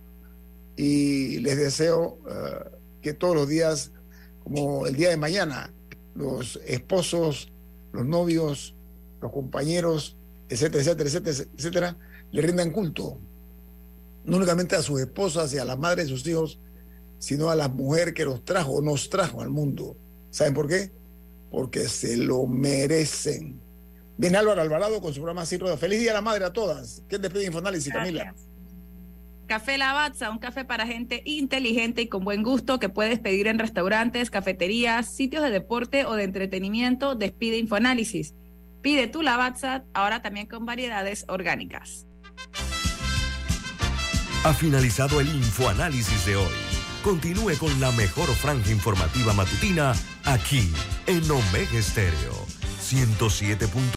[0.75, 2.71] y les deseo eh,
[3.03, 3.91] que todos los días,
[4.43, 5.71] como el día de mañana,
[6.15, 7.53] los esposos,
[7.91, 8.75] los novios,
[9.21, 10.17] los compañeros,
[10.49, 11.97] etcétera, etcétera, etcétera, etcétera,
[12.31, 13.19] le rindan culto
[14.25, 16.59] no únicamente a sus esposas y a las madres de sus hijos,
[17.19, 19.95] sino a la mujer que los trajo, nos trajo al mundo.
[20.29, 20.91] ¿Saben por qué?
[21.51, 23.61] Porque se lo merecen.
[24.17, 27.03] Bien, Álvaro Alvarado con su programa Sin Feliz Día a la Madre a todas.
[27.07, 28.33] ¿Qué despide Infoanálisis, Camila?
[29.47, 33.59] Café Lavazza, un café para gente inteligente y con buen gusto que puedes pedir en
[33.59, 37.15] restaurantes, cafeterías, sitios de deporte o de entretenimiento.
[37.15, 38.33] Despide Infoanálisis.
[38.81, 42.05] Pide tu Lavazza ahora también con variedades orgánicas.
[44.43, 46.51] Ha finalizado el infoanálisis de hoy.
[47.01, 49.93] Continúe con la mejor franja informativa matutina
[50.25, 50.69] aquí
[51.07, 52.45] en Omega Estéreo
[52.81, 53.67] 107.